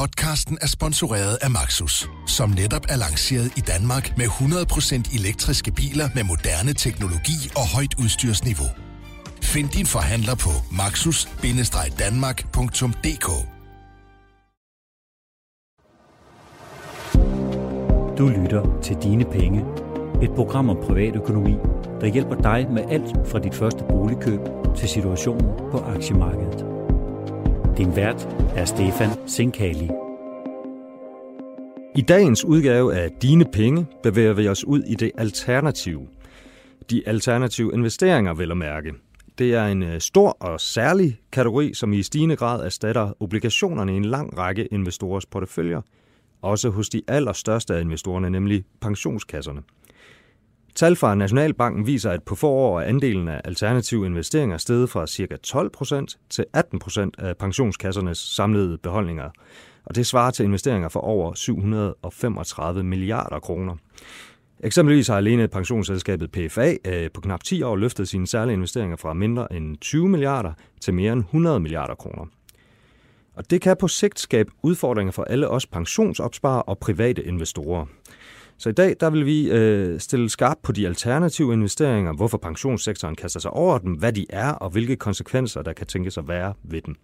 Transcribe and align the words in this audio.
Podcasten 0.00 0.58
er 0.60 0.66
sponsoreret 0.66 1.38
af 1.42 1.50
Maxus, 1.50 2.08
som 2.26 2.50
netop 2.50 2.86
er 2.88 2.96
lanceret 2.96 3.52
i 3.56 3.60
Danmark 3.60 4.16
med 4.16 4.26
100% 4.26 5.18
elektriske 5.18 5.72
biler 5.72 6.08
med 6.14 6.24
moderne 6.24 6.72
teknologi 6.72 7.50
og 7.56 7.68
højt 7.74 7.94
udstyrsniveau. 8.02 8.68
Find 9.42 9.68
din 9.68 9.86
forhandler 9.86 10.34
på 10.34 10.50
maxus-danmark.dk 10.80 13.28
Du 18.18 18.28
lytter 18.28 18.78
til 18.82 18.96
Dine 19.02 19.24
Penge, 19.24 19.64
et 20.22 20.30
program 20.30 20.70
om 20.70 20.76
privatøkonomi, 20.86 21.54
der 22.00 22.06
hjælper 22.06 22.34
dig 22.34 22.66
med 22.70 22.82
alt 22.90 23.28
fra 23.30 23.38
dit 23.38 23.54
første 23.54 23.84
boligkøb 23.88 24.40
til 24.76 24.88
situationen 24.88 25.50
på 25.70 25.78
aktiemarkedet. 25.78 26.69
Din 27.80 27.96
vært 27.96 28.28
er 28.56 28.64
Stefan 28.64 29.10
Sinkali. 29.26 29.88
I 31.96 32.00
dagens 32.00 32.44
udgave 32.44 32.94
af 32.94 33.10
Dine 33.22 33.44
Penge 33.52 33.86
bevæger 34.02 34.32
vi 34.32 34.48
os 34.48 34.64
ud 34.64 34.82
i 34.82 34.94
det 34.94 35.10
alternative. 35.18 36.08
De 36.90 37.02
alternative 37.06 37.70
investeringer, 37.74 38.34
vil 38.34 38.50
at 38.50 38.56
mærke. 38.56 38.92
Det 39.38 39.54
er 39.54 39.66
en 39.66 39.82
øh, 39.82 40.00
stor 40.00 40.36
og 40.40 40.60
særlig 40.60 41.20
kategori, 41.32 41.74
som 41.74 41.92
i 41.92 42.02
stigende 42.02 42.36
grad 42.36 42.64
erstatter 42.64 43.12
obligationerne 43.20 43.92
i 43.92 43.96
en 43.96 44.04
lang 44.04 44.38
række 44.38 44.66
investorers 44.66 45.26
porteføljer, 45.26 45.80
også 46.42 46.70
hos 46.70 46.88
de 46.88 47.02
allerstørste 47.08 47.74
af 47.74 47.80
investorerne, 47.80 48.30
nemlig 48.30 48.64
pensionskasserne. 48.80 49.62
Tal 50.74 50.96
fra 50.96 51.14
Nationalbanken 51.14 51.86
viser, 51.86 52.10
at 52.10 52.22
på 52.22 52.34
forår 52.34 52.80
er 52.80 52.84
andelen 52.84 53.28
af 53.28 53.40
alternative 53.44 54.06
investeringer 54.06 54.56
steget 54.56 54.90
fra 54.90 55.06
ca. 55.06 55.36
12% 55.46 56.28
til 56.30 56.44
18% 56.56 57.10
af 57.18 57.36
pensionskassernes 57.36 58.18
samlede 58.18 58.78
beholdninger. 58.78 59.30
Og 59.84 59.94
det 59.94 60.06
svarer 60.06 60.30
til 60.30 60.44
investeringer 60.44 60.88
for 60.88 61.00
over 61.00 61.34
735 61.34 62.82
milliarder 62.82 63.38
kroner. 63.38 63.76
Eksempelvis 64.60 65.08
har 65.08 65.16
alene 65.16 65.48
pensionsselskabet 65.48 66.30
PFA 66.30 66.74
øh, 66.84 67.10
på 67.14 67.20
knap 67.20 67.44
10 67.44 67.62
år 67.62 67.76
løftet 67.76 68.08
sine 68.08 68.26
særlige 68.26 68.54
investeringer 68.54 68.96
fra 68.96 69.14
mindre 69.14 69.52
end 69.52 69.76
20 69.76 70.08
milliarder 70.08 70.52
til 70.80 70.94
mere 70.94 71.12
end 71.12 71.20
100 71.20 71.60
milliarder 71.60 71.94
kroner. 71.94 72.26
Og 73.34 73.50
det 73.50 73.60
kan 73.60 73.76
på 73.80 73.88
sigt 73.88 74.20
skabe 74.20 74.50
udfordringer 74.62 75.12
for 75.12 75.24
alle 75.24 75.48
os 75.48 75.66
pensionsopsparere 75.66 76.62
og 76.62 76.78
private 76.78 77.24
investorer. 77.24 77.86
Så 78.60 78.68
i 78.68 78.72
dag 78.72 78.96
der 79.00 79.10
vil 79.10 79.26
vi 79.26 79.50
øh, 79.50 80.00
stille 80.00 80.30
skarp 80.30 80.56
på 80.62 80.72
de 80.72 80.86
alternative 80.86 81.52
investeringer, 81.52 82.12
hvorfor 82.12 82.38
pensionssektoren 82.38 83.14
kaster 83.14 83.40
sig 83.40 83.50
over 83.50 83.78
dem, 83.78 83.92
hvad 83.92 84.12
de 84.12 84.26
er 84.30 84.52
og 84.52 84.70
hvilke 84.70 84.96
konsekvenser 84.96 85.62
der 85.62 85.72
kan 85.72 85.86
tænkes 85.86 86.18
at 86.18 86.28
være 86.28 86.54
ved 86.62 86.80
dem. 86.82 86.94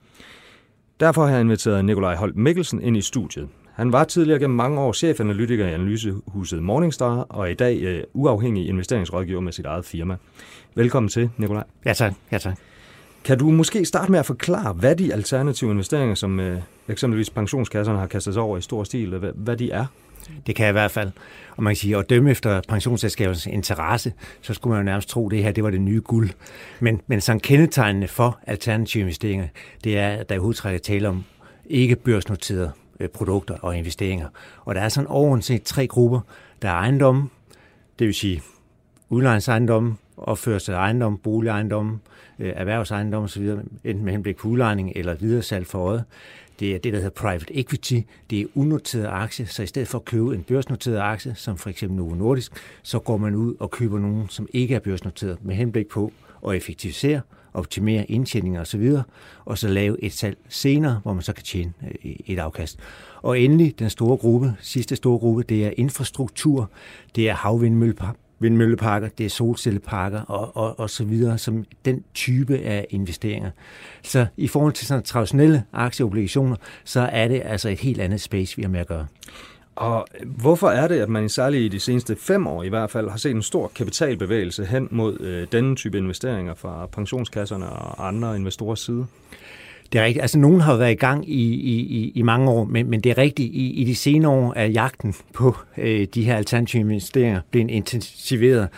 Derfor 1.00 1.24
har 1.26 1.32
jeg 1.32 1.40
inviteret 1.40 1.84
Nikolaj 1.84 2.14
Holt 2.14 2.36
Mikkelsen 2.36 2.82
ind 2.82 2.96
i 2.96 3.00
studiet. 3.00 3.48
Han 3.72 3.92
var 3.92 4.04
tidligere 4.04 4.40
gennem 4.40 4.56
mange 4.56 4.80
år 4.80 4.92
chefanalytiker 4.92 5.66
i 5.66 5.72
analysehuset 5.72 6.62
Morningstar, 6.62 7.18
og 7.28 7.46
er 7.46 7.50
i 7.50 7.54
dag 7.54 7.82
øh, 7.82 8.02
uafhængig 8.12 8.68
investeringsrådgiver 8.68 9.40
med 9.40 9.52
sit 9.52 9.66
eget 9.66 9.84
firma. 9.84 10.16
Velkommen 10.74 11.08
til, 11.08 11.30
Nikolaj. 11.36 11.64
Ja 11.84 11.92
tak. 11.92 12.12
Ja, 12.32 12.38
tak. 12.38 12.58
Kan 13.24 13.38
du 13.38 13.50
måske 13.50 13.84
starte 13.84 14.10
med 14.10 14.18
at 14.18 14.26
forklare, 14.26 14.72
hvad 14.72 14.96
de 14.96 15.12
alternative 15.12 15.70
investeringer, 15.70 16.14
som 16.14 16.40
øh, 16.40 16.60
eksempelvis 16.88 17.30
pensionskasserne 17.30 17.98
har 17.98 18.06
kastet 18.06 18.34
sig 18.34 18.42
over 18.42 18.58
i 18.58 18.60
stor 18.60 18.84
stil, 18.84 19.18
hvad, 19.18 19.32
hvad 19.34 19.56
de 19.56 19.70
er? 19.70 19.86
Det 20.46 20.56
kan 20.56 20.64
jeg 20.64 20.70
i 20.70 20.72
hvert 20.72 20.90
fald. 20.90 21.10
Og 21.56 21.62
man 21.62 21.70
kan 21.70 21.76
sige, 21.76 21.96
at 21.96 22.10
dømme 22.10 22.30
efter 22.30 22.60
pensionsselskabets 22.68 23.46
interesse, 23.46 24.12
så 24.40 24.54
skulle 24.54 24.72
man 24.72 24.82
jo 24.82 24.84
nærmest 24.84 25.08
tro, 25.08 25.26
at 25.26 25.30
det 25.30 25.42
her 25.42 25.52
det 25.52 25.64
var 25.64 25.70
det 25.70 25.80
nye 25.80 26.00
guld. 26.00 26.30
Men, 26.80 27.00
men 27.06 27.20
sådan 27.20 27.40
kendetegnende 27.40 28.08
for 28.08 28.38
alternative 28.46 29.00
investeringer, 29.00 29.48
det 29.84 29.98
er, 29.98 30.08
at 30.08 30.28
der 30.28 30.34
i 30.34 30.38
hovedtrækket 30.38 30.82
tale 30.82 31.08
om 31.08 31.24
ikke 31.66 31.96
børsnoterede 31.96 32.72
øh, 33.00 33.08
produkter 33.08 33.54
og 33.54 33.76
investeringer. 33.76 34.28
Og 34.64 34.74
der 34.74 34.80
er 34.80 34.88
sådan 34.88 35.08
overordnet 35.08 35.62
tre 35.62 35.86
grupper. 35.86 36.20
Der 36.62 36.68
er 36.68 36.72
ejendomme, 36.72 37.28
det 37.98 38.06
vil 38.06 38.14
sige 38.14 38.42
udlejningsejendomme, 39.08 39.96
opførsel 40.16 40.74
af 40.74 40.78
ejendom, 40.78 41.18
boligejendom, 41.18 42.00
øh, 42.38 42.52
erhvervsejendomme 42.56 43.24
osv., 43.24 43.50
enten 43.84 44.04
med 44.04 44.12
henblik 44.12 44.36
på 44.36 44.48
udlejning 44.48 44.92
eller 44.96 45.14
videresalg 45.14 45.66
for 45.66 45.78
øjet. 45.78 46.04
Det 46.60 46.74
er 46.74 46.78
det, 46.78 46.92
der 46.92 46.98
hedder 46.98 47.10
private 47.10 47.56
equity. 47.56 48.00
Det 48.30 48.40
er 48.40 48.46
unoterede 48.54 49.08
aktier, 49.08 49.46
så 49.46 49.62
i 49.62 49.66
stedet 49.66 49.88
for 49.88 49.98
at 49.98 50.04
købe 50.04 50.34
en 50.34 50.42
børsnoteret 50.42 50.98
aktie, 50.98 51.34
som 51.34 51.56
for 51.56 51.70
eksempel 51.70 51.96
Novo 51.96 52.14
Nordisk, 52.14 52.52
så 52.82 52.98
går 52.98 53.16
man 53.16 53.34
ud 53.34 53.54
og 53.60 53.70
køber 53.70 53.98
nogen, 53.98 54.28
som 54.28 54.48
ikke 54.52 54.74
er 54.74 54.78
børsnoteret, 54.78 55.44
med 55.44 55.54
henblik 55.54 55.88
på 55.88 56.12
at 56.48 56.56
effektivisere, 56.56 57.20
optimere 57.54 58.04
indtjeninger 58.10 58.60
osv., 58.60 58.92
og 59.44 59.58
så 59.58 59.68
lave 59.68 60.04
et 60.04 60.12
salg 60.12 60.38
senere, 60.48 61.00
hvor 61.02 61.12
man 61.12 61.22
så 61.22 61.32
kan 61.32 61.44
tjene 61.44 61.72
øh, 62.04 62.12
et 62.26 62.38
afkast. 62.38 62.78
Og 63.22 63.40
endelig 63.40 63.78
den 63.78 63.90
store 63.90 64.16
gruppe, 64.16 64.54
sidste 64.60 64.96
store 64.96 65.18
gruppe, 65.18 65.42
det 65.42 65.66
er 65.66 65.70
infrastruktur, 65.76 66.70
det 67.16 67.28
er 67.28 67.34
havvindmøllepark 67.34 68.16
vindmølleparker, 68.38 69.08
det 69.08 69.26
er 69.26 69.30
solcelleparker 69.30 70.20
og, 70.20 70.56
og, 70.56 70.80
og 70.80 70.90
så 70.90 71.04
videre, 71.04 71.38
som 71.38 71.64
den 71.84 72.04
type 72.14 72.58
af 72.58 72.86
investeringer. 72.90 73.50
Så 74.02 74.26
i 74.36 74.48
forhold 74.48 74.72
til 74.72 74.86
sådan 74.86 75.02
traditionelle 75.02 75.64
aktieobligationer, 75.72 76.56
så 76.84 77.00
er 77.00 77.28
det 77.28 77.42
altså 77.44 77.68
et 77.68 77.80
helt 77.80 78.00
andet 78.00 78.20
space, 78.20 78.56
vi 78.56 78.62
har 78.62 78.70
med 78.70 78.80
at 78.80 78.86
gøre. 78.86 79.06
Og 79.76 80.06
hvorfor 80.24 80.68
er 80.68 80.88
det, 80.88 81.00
at 81.00 81.08
man 81.08 81.28
særligt 81.28 81.62
i 81.62 81.68
de 81.68 81.80
seneste 81.80 82.16
fem 82.16 82.46
år 82.46 82.62
i 82.62 82.68
hvert 82.68 82.90
fald 82.90 83.10
har 83.10 83.16
set 83.16 83.30
en 83.30 83.42
stor 83.42 83.72
kapitalbevægelse 83.74 84.64
hen 84.64 84.88
mod 84.90 85.20
øh, 85.20 85.46
denne 85.52 85.76
type 85.76 85.98
investeringer 85.98 86.54
fra 86.54 86.86
pensionskasserne 86.86 87.68
og 87.70 88.08
andre 88.08 88.36
investorers 88.36 88.80
side? 88.80 89.06
Det 89.92 90.00
er 90.00 90.04
rigtigt. 90.04 90.22
Altså, 90.22 90.38
nogen 90.38 90.60
har 90.60 90.76
været 90.76 90.92
i 90.92 90.94
gang 90.94 91.28
i, 91.28 91.42
i, 91.54 92.12
i 92.14 92.22
mange 92.22 92.50
år, 92.50 92.64
men, 92.64 92.90
men 92.90 93.00
det 93.00 93.10
er 93.10 93.18
rigtigt. 93.18 93.54
I, 93.54 93.70
I 93.70 93.84
de 93.84 93.94
senere 93.94 94.32
år 94.32 94.52
er 94.56 94.64
jagten 94.64 95.14
på 95.32 95.56
øh, 95.78 96.06
de 96.14 96.24
her 96.24 96.36
alternative 96.36 96.80
investeringer 96.80 97.40
blevet 97.50 97.70
intensiveret. 97.70 98.68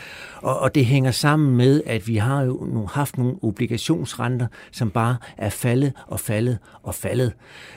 Og, 0.43 0.59
og 0.59 0.75
det 0.75 0.87
hænger 0.87 1.11
sammen 1.11 1.57
med, 1.57 1.83
at 1.87 2.09
vi 2.09 2.17
har 2.17 2.43
jo 2.43 2.67
nu 2.73 2.87
haft 2.87 3.19
nogle 3.19 3.35
obligationsrenter, 3.43 4.47
som 4.73 4.91
bare 4.91 5.17
er 5.37 5.51
faldet 5.51 5.93
og 6.07 6.21
faldet 6.21 6.59
og 6.83 6.95
faldet. 6.95 7.33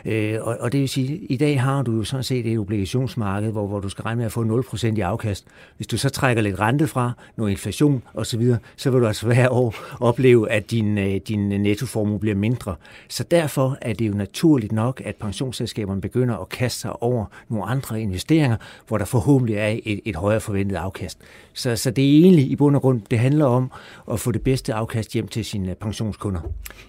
Øh, 0.05 0.37
og, 0.41 0.57
og 0.59 0.71
det 0.71 0.79
vil 0.79 0.89
sige, 0.89 1.13
at 1.13 1.19
i 1.29 1.37
dag 1.37 1.61
har 1.61 1.81
du 1.81 1.95
jo 1.95 2.03
sådan 2.03 2.23
set 2.23 2.45
et 2.45 2.59
obligationsmarked, 2.59 3.51
hvor, 3.51 3.67
hvor 3.67 3.79
du 3.79 3.89
skal 3.89 4.03
regne 4.03 4.17
med 4.17 4.25
at 4.25 4.31
få 4.31 4.61
0% 4.61 4.87
i 4.97 4.99
afkast. 4.99 5.45
Hvis 5.77 5.87
du 5.87 5.97
så 5.97 6.09
trækker 6.09 6.43
lidt 6.43 6.59
rente 6.59 6.87
fra, 6.87 7.11
noget 7.37 7.51
inflation 7.51 8.03
osv., 8.13 8.55
så 8.75 8.91
vil 8.91 9.01
du 9.01 9.07
altså 9.07 9.25
hver 9.25 9.49
år 9.49 9.75
opleve, 9.99 10.51
at 10.51 10.71
din, 10.71 10.97
øh, 10.97 11.19
din 11.27 11.39
nettoformue 11.39 12.19
bliver 12.19 12.35
mindre. 12.35 12.75
Så 13.07 13.23
derfor 13.23 13.77
er 13.81 13.93
det 13.93 14.07
jo 14.07 14.13
naturligt 14.13 14.71
nok, 14.71 15.01
at 15.05 15.15
pensionsselskaberne 15.15 16.01
begynder 16.01 16.37
at 16.37 16.49
kaste 16.49 16.79
sig 16.79 17.03
over 17.03 17.25
nogle 17.49 17.65
andre 17.65 18.01
investeringer, 18.01 18.57
hvor 18.87 18.97
der 18.97 19.05
forhåbentlig 19.05 19.55
er 19.55 19.77
et, 19.83 19.99
et 20.05 20.15
højere 20.15 20.39
forventet 20.41 20.75
afkast. 20.75 21.17
Så, 21.53 21.75
så 21.75 21.91
det 21.91 22.05
er 22.05 22.23
egentlig 22.23 22.50
i 22.51 22.55
bund 22.55 22.75
og 22.75 22.81
grund, 22.81 23.01
det 23.11 23.19
handler 23.19 23.45
om 23.45 23.71
at 24.11 24.19
få 24.19 24.31
det 24.31 24.41
bedste 24.41 24.73
afkast 24.73 25.13
hjem 25.13 25.27
til 25.27 25.45
sine 25.45 25.75
pensionskunder. 25.75 26.41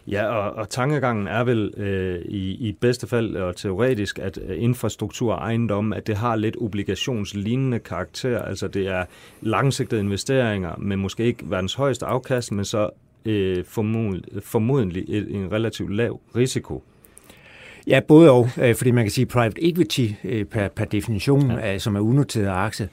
Ja, 0.07 0.25
og, 0.27 0.53
og 0.53 0.69
tankegangen 0.69 1.27
er 1.27 1.45
vel 1.45 1.75
øh, 1.77 2.21
i, 2.25 2.69
i 2.69 2.73
bedste 2.81 3.07
fald 3.07 3.37
og 3.37 3.57
teoretisk, 3.57 4.19
at 4.19 4.39
øh, 4.49 4.63
infrastruktur 4.63 5.33
og 5.33 5.39
ejendom, 5.39 5.93
at 5.93 6.07
det 6.07 6.17
har 6.17 6.37
lidt 6.37 6.57
obligationslignende 6.61 7.79
karakter, 7.79 8.43
altså 8.43 8.69
det 8.69 8.89
er 8.89 9.05
langsigtede 9.41 10.01
investeringer 10.01 10.77
med 10.79 10.97
måske 10.97 11.25
ikke 11.25 11.51
verdens 11.51 11.75
højeste 11.75 12.07
afkast, 12.07 12.53
men 12.53 12.65
så 12.65 12.91
øh, 13.25 13.65
formodentlig 14.43 15.05
en 15.35 15.53
relativt 15.53 15.95
lav 15.95 16.21
risiko. 16.37 16.83
Ja, 17.87 18.01
både 18.09 18.31
og, 18.31 18.51
øh, 18.61 18.75
fordi 18.75 18.91
man 18.91 19.05
kan 19.05 19.11
sige, 19.11 19.23
at 19.23 19.29
private 19.29 19.65
equity 19.65 20.09
øh, 20.25 20.45
per, 20.45 20.69
per 20.69 20.85
definition, 20.85 21.51
ja. 21.51 21.79
som 21.79 21.97
er 21.97 22.01
unoteret 22.01 22.49
aktie, 22.49 22.89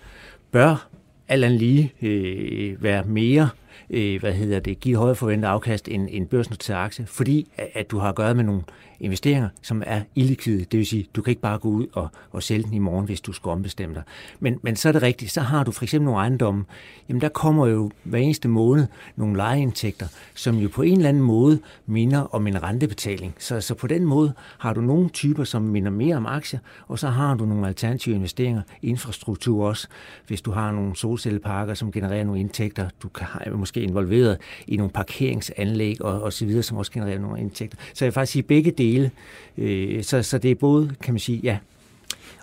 bør 0.52 0.89
alt 1.30 1.44
andet 1.44 1.60
lige 1.60 1.94
øh, 2.02 2.84
være 2.84 3.04
mere 3.04 3.50
øh, 3.90 4.20
hvad 4.20 4.34
hedder 4.34 4.60
det, 4.60 4.80
give 4.80 4.98
højere 4.98 5.16
forventet 5.16 5.48
afkast 5.48 5.88
end 5.88 6.08
en 6.12 6.26
børsnoteret 6.26 6.78
aktie, 6.78 7.06
fordi 7.06 7.48
at 7.74 7.92
du 7.92 7.98
har 7.98 8.10
at 8.10 8.16
gøre 8.16 8.36
med 8.36 8.44
nogle 8.44 8.62
investeringer, 9.00 9.50
som 9.62 9.84
er 9.86 10.02
illikvide. 10.16 10.66
Det 10.66 10.78
vil 10.78 10.86
sige, 10.86 11.08
du 11.16 11.22
kan 11.22 11.32
ikke 11.32 11.42
bare 11.42 11.58
gå 11.58 11.70
ud 11.70 11.88
og, 11.94 12.08
og 12.32 12.44
sælge 12.44 12.64
den 12.64 12.74
i 12.74 12.80
morgen, 12.80 13.06
hvis 13.06 13.22
du 13.22 13.32
skal 13.32 13.50
ombestemme 13.50 13.96
dig. 13.96 14.04
Men, 14.40 14.60
men 14.62 14.76
så 14.76 14.90
er 14.90 14.94
det 14.94 15.02
rigtigt, 15.02 15.32
så 15.32 15.42
har 15.42 15.64
du 15.64 15.72
for 15.72 15.84
eksempel 15.84 16.06
nogle 16.06 16.20
ejendomme, 16.20 16.66
jamen 17.10 17.22
der 17.22 17.30
kommer 17.30 17.68
jo 17.68 17.92
hver 18.04 18.20
eneste 18.20 18.48
måned 18.48 18.88
nogle 19.16 19.38
lejeindtægter, 19.38 20.08
som 20.36 20.56
jo 20.56 20.70
på 20.70 20.82
en 20.82 20.98
eller 20.98 21.10
anden 21.10 21.24
måde 21.24 21.60
minder 21.86 22.36
om 22.36 22.48
en 22.48 22.64
rentebetaling. 22.64 23.36
Så, 23.38 23.62
så 23.62 23.76
på 23.76 23.88
den 23.88 24.06
måde 24.06 24.34
har 24.58 24.74
du 24.74 24.82
nogle 24.82 25.10
typer, 25.10 25.44
som 25.44 25.62
minder 25.62 25.92
mere 25.92 26.16
om 26.16 26.26
aktier, 26.26 26.60
og 26.88 27.00
så 27.00 27.08
har 27.08 27.36
du 27.36 27.46
nogle 27.46 27.68
alternative 27.68 28.16
investeringer, 28.16 28.62
infrastruktur 28.82 29.68
også. 29.68 29.88
Hvis 30.28 30.42
du 30.42 30.52
har 30.52 30.72
nogle 30.72 30.96
solcelleparker, 30.96 31.74
som 31.74 31.92
genererer 31.92 32.24
nogle 32.24 32.40
indtægter, 32.40 32.90
du 33.04 33.10
kan 33.10 33.28
have 33.30 33.58
måske 33.58 33.82
involveret 33.82 34.38
i 34.68 34.78
nogle 34.78 34.92
parkeringsanlæg 34.92 36.02
og, 36.02 36.22
og 36.22 36.34
så 36.34 36.46
videre, 36.46 36.64
som 36.64 36.78
også 36.78 36.92
genererer 36.92 37.20
nogle 37.20 37.40
indtægter. 37.40 37.78
Så 37.94 38.06
jeg 38.06 38.08
vil 38.08 38.14
faktisk 38.14 38.34
sige, 38.34 38.44
begge 38.44 38.72
dele 38.72 38.89
dele. 38.92 39.12
Øh, 39.58 40.04
så, 40.04 40.24
så 40.24 40.38
det 40.38 40.52
er 40.52 40.56
både, 40.56 40.92
kan 41.02 41.14
man 41.14 41.20
sige, 41.20 41.40
ja. 41.44 41.58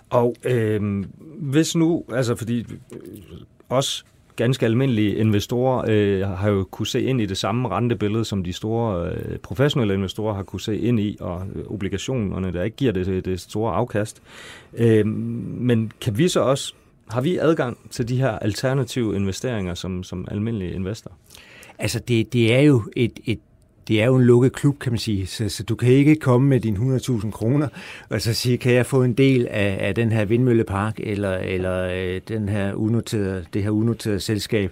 Og 0.09 0.35
øh, 0.43 1.05
hvis 1.37 1.75
nu, 1.75 2.03
altså 2.13 2.35
fordi 2.35 2.59
øh, 2.59 2.97
os 3.69 4.05
ganske 4.35 4.65
almindelige 4.65 5.15
investorer 5.15 5.85
øh, 5.87 6.29
har 6.29 6.49
jo 6.49 6.63
kunne 6.71 6.87
se 6.87 7.01
ind 7.01 7.21
i 7.21 7.25
det 7.25 7.37
samme 7.37 7.69
rentebillede, 7.69 8.25
som 8.25 8.43
de 8.43 8.53
store 8.53 9.11
øh, 9.11 9.37
professionelle 9.37 9.93
investorer 9.93 10.33
har 10.33 10.43
kunne 10.43 10.61
se 10.61 10.77
ind 10.79 10.99
i, 10.99 11.17
og 11.19 11.47
obligationerne, 11.67 12.53
der 12.53 12.63
ikke 12.63 12.77
giver 12.77 12.91
det, 12.91 13.25
det 13.25 13.39
store 13.39 13.73
afkast. 13.73 14.21
Øh, 14.73 15.07
men 15.07 15.91
kan 16.01 16.17
vi 16.17 16.27
så 16.27 16.39
også, 16.39 16.73
har 17.09 17.21
vi 17.21 17.37
adgang 17.37 17.77
til 17.91 18.07
de 18.07 18.17
her 18.17 18.31
alternative 18.31 19.15
investeringer 19.15 19.73
som, 19.73 20.03
som 20.03 20.27
almindelige 20.31 20.71
investor? 20.71 21.11
Altså 21.79 21.99
det, 21.99 22.33
det 22.33 22.53
er 22.53 22.59
jo 22.59 22.83
et, 22.95 23.19
et 23.25 23.39
det 23.87 24.01
er 24.01 24.05
jo 24.05 24.15
en 24.15 24.23
lukket 24.23 24.53
klub, 24.53 24.79
kan 24.79 24.91
man 24.91 24.99
sige, 24.99 25.27
så, 25.27 25.49
så 25.49 25.63
du 25.63 25.75
kan 25.75 25.89
ikke 25.89 26.15
komme 26.15 26.47
med 26.47 26.59
dine 26.59 26.97
100.000 26.97 27.31
kroner 27.31 27.67
og 28.09 28.21
så 28.21 28.33
sige, 28.33 28.57
kan 28.57 28.73
jeg 28.73 28.85
få 28.85 29.03
en 29.03 29.13
del 29.13 29.47
af, 29.47 29.77
af 29.81 29.95
den 29.95 30.11
her 30.11 30.25
vindmøllepark 30.25 30.99
eller, 30.99 31.37
eller 31.37 31.89
øh, 31.93 32.21
den 32.27 32.49
her 32.49 32.73
unoterede, 32.73 33.45
det 33.53 33.63
her 33.63 33.69
unoterede 33.69 34.19
selskab. 34.19 34.71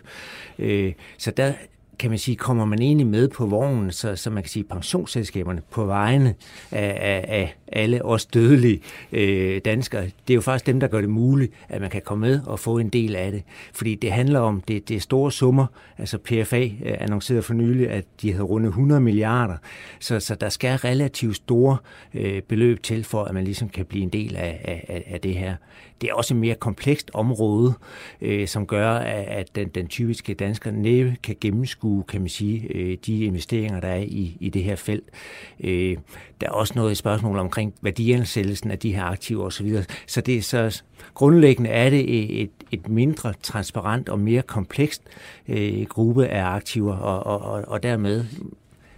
Øh, 0.59 0.94
så 1.17 1.31
der, 1.31 1.53
kan 2.00 2.09
man 2.09 2.19
sige, 2.19 2.35
kommer 2.35 2.65
man 2.65 2.81
egentlig 2.81 3.07
med 3.07 3.27
på 3.27 3.45
vognen, 3.45 3.91
så, 3.91 4.15
så 4.15 4.29
man 4.29 4.44
kan 4.44 4.50
sige, 4.50 4.63
pensionsselskaberne 4.63 5.62
på 5.71 5.85
vegne 5.85 6.35
af, 6.71 6.97
af, 7.01 7.25
af 7.27 7.56
alle 7.67 8.06
os 8.06 8.25
dødelige 8.25 8.81
øh, 9.12 9.62
danskere, 9.65 10.03
det 10.03 10.33
er 10.33 10.35
jo 10.35 10.41
faktisk 10.41 10.65
dem, 10.65 10.79
der 10.79 10.88
gør 10.88 11.01
det 11.01 11.09
muligt, 11.09 11.53
at 11.69 11.81
man 11.81 11.89
kan 11.89 12.01
komme 12.06 12.27
med 12.27 12.41
og 12.45 12.59
få 12.59 12.77
en 12.77 12.89
del 12.89 13.15
af 13.15 13.31
det. 13.31 13.44
Fordi 13.73 13.95
det 13.95 14.12
handler 14.12 14.39
om, 14.39 14.62
det, 14.62 14.89
det 14.89 14.95
er 14.95 15.00
store 15.00 15.31
summer, 15.31 15.65
altså 15.97 16.17
PFA 16.17 16.63
øh, 16.63 16.95
annoncerede 17.00 17.41
for 17.41 17.53
nylig, 17.53 17.89
at 17.89 18.06
de 18.21 18.31
havde 18.31 18.44
rundet 18.44 18.67
100 18.67 19.01
milliarder, 19.01 19.57
så, 20.00 20.19
så 20.19 20.35
der 20.35 20.50
skal 20.50 20.77
relativt 20.77 21.35
store 21.35 21.77
øh, 22.13 22.41
beløb 22.41 22.83
til, 22.83 23.03
for 23.03 23.23
at 23.23 23.33
man 23.33 23.44
ligesom 23.44 23.69
kan 23.69 23.85
blive 23.85 24.03
en 24.03 24.09
del 24.09 24.35
af, 24.35 24.83
af, 24.88 25.03
af 25.07 25.21
det 25.21 25.35
her. 25.35 25.56
Det 26.01 26.09
er 26.09 26.13
også 26.13 26.33
et 26.33 26.39
mere 26.39 26.56
komplekst 26.56 27.12
område, 27.13 27.73
øh, 28.21 28.47
som 28.47 28.67
gør, 28.67 28.89
at 28.91 29.56
den, 29.56 29.67
den 29.67 29.88
typiske 29.88 30.33
dansker 30.33 30.71
næppe 30.71 31.15
kan 31.23 31.35
gennemskue, 31.41 32.03
kan 32.03 32.21
man 32.21 32.29
sige, 32.29 32.67
øh, 32.75 32.97
de 33.06 33.23
investeringer, 33.23 33.79
der 33.79 33.88
er 33.88 34.03
i, 34.03 34.38
i 34.39 34.50
det 34.50 34.63
her 34.63 34.75
felt. 34.75 35.09
Øh, 35.59 35.97
der 36.41 36.47
er 36.47 36.51
også 36.51 36.73
noget 36.75 36.91
i 36.91 36.95
spørgsmål 36.95 37.39
omkring 37.39 37.64
værdiansættelsen 37.81 38.71
af 38.71 38.79
de 38.79 38.95
her 38.95 39.03
aktiver 39.03 39.45
osv. 39.45 39.75
Så 40.07 40.21
det 40.21 40.38
er 40.38 40.41
så 40.41 40.83
grundlæggende 41.13 41.69
er 41.69 41.89
det 41.89 42.41
et, 42.41 42.51
et 42.71 42.89
mindre 42.89 43.33
transparent 43.44 44.09
og 44.09 44.19
mere 44.19 44.41
komplekst 44.41 45.01
øh, 45.47 45.85
gruppe 45.89 46.27
af 46.27 46.45
aktiver, 46.45 46.95
og, 46.95 47.41
og, 47.41 47.63
og 47.67 47.83
dermed 47.83 48.25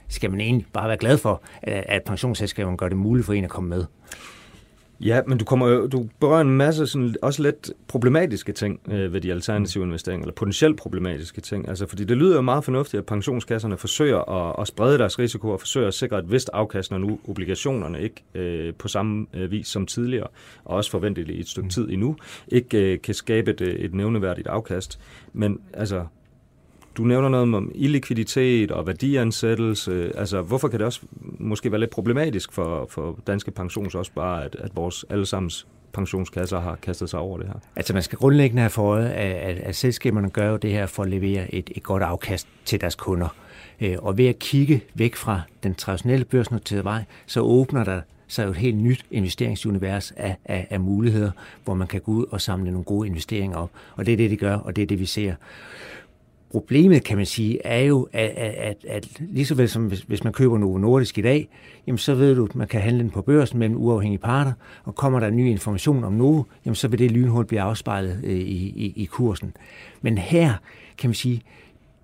skal 0.08 0.32
man 0.32 0.42
egentlig 0.42 0.68
bare 0.74 0.88
være 0.88 0.98
glad 0.98 1.18
for, 1.18 1.42
at, 1.62 1.84
at 1.88 2.04
pensionsselskaberne 2.04 2.78
gør 2.78 2.90
det 2.90 2.98
muligt 2.98 3.26
for 3.26 3.34
en 3.34 3.44
at 3.44 3.50
komme 3.50 3.70
med. 3.70 3.86
Ja, 5.02 5.22
men 5.28 5.38
du 5.38 5.46
kommer 5.46 5.68
jo, 5.68 5.88
du 5.88 6.10
berører 6.20 6.42
en 6.42 6.58
masse 6.58 6.88
sådan, 6.88 7.16
også 7.22 7.44
lidt 7.44 7.72
problematiske 7.88 8.52
ting 8.52 8.80
øh, 8.92 9.14
ved 9.14 9.22
de 9.22 9.32
alternative 9.32 9.84
investeringer, 9.84 10.24
eller 10.24 10.34
potentielt 10.34 10.78
problematiske 10.78 11.42
ting. 11.42 11.70
Altså, 11.70 11.88
fordi 11.88 12.04
det 12.04 12.18
lyder 12.18 12.36
jo 12.36 12.42
meget 12.42 12.64
fornuftigt, 12.64 13.00
at 13.00 13.06
pensionskasserne 13.06 13.78
forsøger 13.78 14.50
at, 14.50 14.56
at 14.62 14.68
sprede 14.68 14.98
deres 14.98 15.20
risiko 15.20 15.50
og 15.50 15.60
forsøger 15.60 15.88
at 15.88 15.94
sikre 15.94 16.20
et 16.20 16.32
vist 16.32 16.50
afkast, 16.54 16.92
når 16.92 16.98
nu 16.98 17.20
obligationerne 17.28 18.02
ikke 18.02 18.24
øh, 18.36 18.74
på 18.74 18.88
samme 18.88 19.26
øh, 19.34 19.52
vis 19.52 19.68
som 19.68 19.86
tidligere, 19.86 20.28
og 20.66 20.76
også 20.76 20.92
forventeligt 20.92 21.30
i 21.30 21.40
et 21.40 21.48
stykke 21.48 21.66
mm. 21.66 21.70
tid 21.70 21.90
endnu, 21.90 22.16
ikke 22.48 22.94
øh, 22.94 23.02
kan 23.02 23.14
skabe 23.14 23.52
et, 23.52 23.62
et 23.62 23.94
nævneværdigt 23.94 24.48
afkast. 24.48 25.00
Men 25.34 25.60
altså, 25.74 26.06
du 26.98 27.04
nævner 27.04 27.30
noget 27.30 27.56
om 27.56 27.72
illikviditet 27.76 28.72
og 28.72 28.88
værdiansættelse. 28.88 30.12
Altså, 30.16 30.42
hvorfor 30.42 30.68
kan 30.68 30.80
det 30.80 30.86
også 30.86 31.02
måske 31.22 31.72
være 31.72 31.80
lidt 31.80 31.90
problematisk 31.90 32.54
for, 32.54 32.88
for 32.90 33.20
danske 33.28 33.52
pensionsopsparere, 33.52 34.46
at, 34.46 34.56
at 34.60 34.76
vores 34.76 35.06
allesammens 35.10 35.68
pensionskasser 35.94 36.60
har 36.60 36.76
kastet 36.76 37.10
sig 37.10 37.20
over 37.20 37.38
det 37.38 37.48
her? 37.48 37.54
Altså 37.76 37.94
man 37.94 38.04
skal 38.04 38.18
grundlæggende 38.18 38.62
have 38.62 38.70
for 38.70 38.96
at, 38.96 39.12
at, 39.12 39.58
at 39.58 39.76
selskaberne 39.76 40.30
gør 40.30 40.50
jo 40.50 40.58
det 40.58 40.72
her 40.72 40.86
for 40.86 41.04
at 41.04 41.10
levere 41.10 41.56
et, 41.56 41.70
et 41.76 41.84
godt 41.84 42.04
afkast 42.04 42.48
til 42.66 42.82
deres 42.82 42.96
kunder. 42.96 43.36
Øh, 43.82 43.96
og 44.00 44.18
ved 44.18 44.28
at 44.28 44.40
kigge 44.40 44.82
væk 44.94 45.16
fra 45.16 45.42
den 45.64 45.76
traditionelle 45.76 46.26
børsnoterede 46.26 46.84
vej, 46.84 47.04
så 47.26 47.42
åbner 47.42 47.84
der 47.84 48.02
så 48.28 48.42
er 48.42 48.46
jo 48.46 48.52
et 48.52 48.58
helt 48.58 48.78
nyt 48.78 49.06
investeringsunivers 49.12 50.12
af, 50.12 50.38
af, 50.46 50.68
af 50.70 50.80
muligheder, 50.80 51.32
hvor 51.64 51.74
man 51.74 51.88
kan 51.88 52.02
gå 52.02 52.12
ud 52.12 52.26
og 52.32 52.42
samle 52.42 52.72
nogle 52.72 52.84
gode 52.84 53.08
investeringer 53.08 53.58
op. 53.58 53.70
Og 53.96 54.06
det 54.06 54.14
er 54.14 54.18
det, 54.18 54.30
de 54.30 54.38
gør, 54.38 54.56
og 54.56 54.76
det 54.76 54.82
er 54.82 54.86
det, 54.86 55.00
vi 55.00 55.06
ser. 55.06 55.36
Problemet, 56.52 57.04
kan 57.04 57.18
man 57.18 57.26
sige, 57.26 57.66
er 57.66 57.80
jo, 57.80 58.08
at, 58.14 58.30
at, 58.30 58.54
at, 58.54 58.86
at 58.90 59.08
lige 59.20 59.46
så 59.46 59.56
vel 59.56 59.70
som 59.70 59.86
hvis, 59.86 60.00
hvis 60.00 60.24
man 60.24 60.34
køber 60.34 60.58
Novo 60.58 60.78
Nordisk 60.78 61.18
i 61.18 61.22
dag, 61.22 61.50
jamen 61.88 61.98
så 61.98 62.16
ved 62.16 62.36
du, 62.36 62.46
at 62.46 62.56
man 62.56 62.68
kan 62.68 62.82
handle 62.82 63.04
den 63.04 63.10
på 63.10 63.22
børsen 63.22 63.60
mellem 63.60 63.78
uafhængige 63.78 64.20
parter, 64.20 64.52
og 64.84 64.96
kommer 64.96 65.20
der 65.20 65.30
ny 65.30 65.50
information 65.50 66.04
om 66.04 66.14
Novo, 66.14 66.44
jamen 66.66 66.76
så 66.76 66.88
vil 66.88 67.00
det 67.00 67.12
lynhul 67.12 67.46
blive 67.46 67.62
afspejlet 67.62 68.22
øh, 68.24 68.32
i, 68.32 68.74
i, 68.76 68.94
i 68.96 69.06
kursen. 69.06 69.54
Men 70.02 70.18
her, 70.18 70.54
kan 70.98 71.10
man 71.10 71.16
sige, 71.16 71.42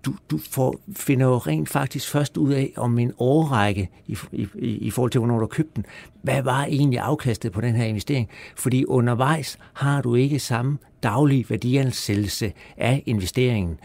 du, 0.06 0.14
du 0.32 0.40
får, 0.50 0.76
finder 0.96 1.26
jo 1.26 1.38
rent 1.38 1.70
faktisk 1.70 2.10
først 2.10 2.38
ud 2.38 2.52
af 2.52 2.74
om 2.78 3.00
en 3.00 3.12
årrække 3.18 3.90
i, 4.08 4.18
i, 4.32 4.48
i 4.62 4.90
forhold 4.90 5.12
til, 5.12 5.20
hvornår 5.20 5.40
du 5.40 5.46
købte 5.46 5.72
den. 5.76 5.86
Hvad 6.22 6.42
var 6.42 6.66
egentlig 6.66 7.00
afkastet 7.00 7.52
på 7.52 7.62
den 7.62 7.76
her 7.76 7.86
investering? 7.86 8.30
Fordi 8.56 8.86
undervejs 8.86 9.58
har 9.74 10.02
du 10.02 10.16
ikke 10.16 10.40
samme 10.40 10.78
daglig 11.04 11.46
værdiansættelse 11.50 12.54
af 12.78 13.04
investeringen 13.06 13.80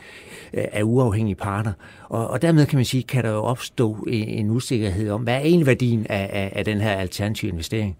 øh, 0.54 0.64
af 0.72 0.82
uafhængige 0.82 1.34
parter. 1.34 1.72
Og, 2.08 2.28
og 2.28 2.42
dermed 2.42 2.66
kan 2.66 2.76
man 2.76 2.84
sige, 2.84 3.02
kan 3.02 3.24
der 3.24 3.30
jo 3.30 3.42
opstå 3.42 3.94
en, 4.08 4.28
en 4.28 4.50
usikkerhed 4.50 5.10
om, 5.10 5.22
hvad 5.22 5.34
er 5.34 5.40
egentlig 5.40 5.66
værdien 5.66 6.06
af, 6.08 6.30
af, 6.32 6.52
af 6.56 6.64
den 6.64 6.80
her 6.80 6.92
alternative 6.92 7.50
investering? 7.50 7.96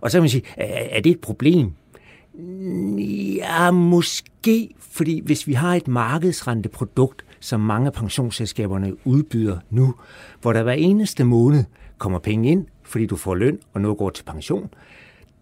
Og 0.00 0.10
så 0.10 0.16
kan 0.16 0.22
man 0.22 0.30
sige, 0.30 0.42
er, 0.56 0.96
er 0.96 1.00
det 1.00 1.10
et 1.12 1.20
problem? 1.20 1.72
Ja, 3.38 3.70
måske, 3.70 4.68
fordi 4.78 5.20
hvis 5.24 5.46
vi 5.46 5.52
har 5.52 5.74
et 5.74 5.88
markedsrenteprodukt, 5.88 7.24
som 7.44 7.60
mange 7.60 7.86
af 7.86 7.92
pensionsselskaberne 7.92 9.06
udbyder 9.06 9.58
nu, 9.70 9.94
hvor 10.40 10.52
der 10.52 10.62
hver 10.62 10.72
eneste 10.72 11.24
måned 11.24 11.64
kommer 11.98 12.18
penge 12.18 12.50
ind, 12.50 12.66
fordi 12.82 13.06
du 13.06 13.16
får 13.16 13.34
løn 13.34 13.58
og 13.72 13.80
noget 13.80 13.98
går 13.98 14.10
til 14.10 14.24
pension. 14.24 14.70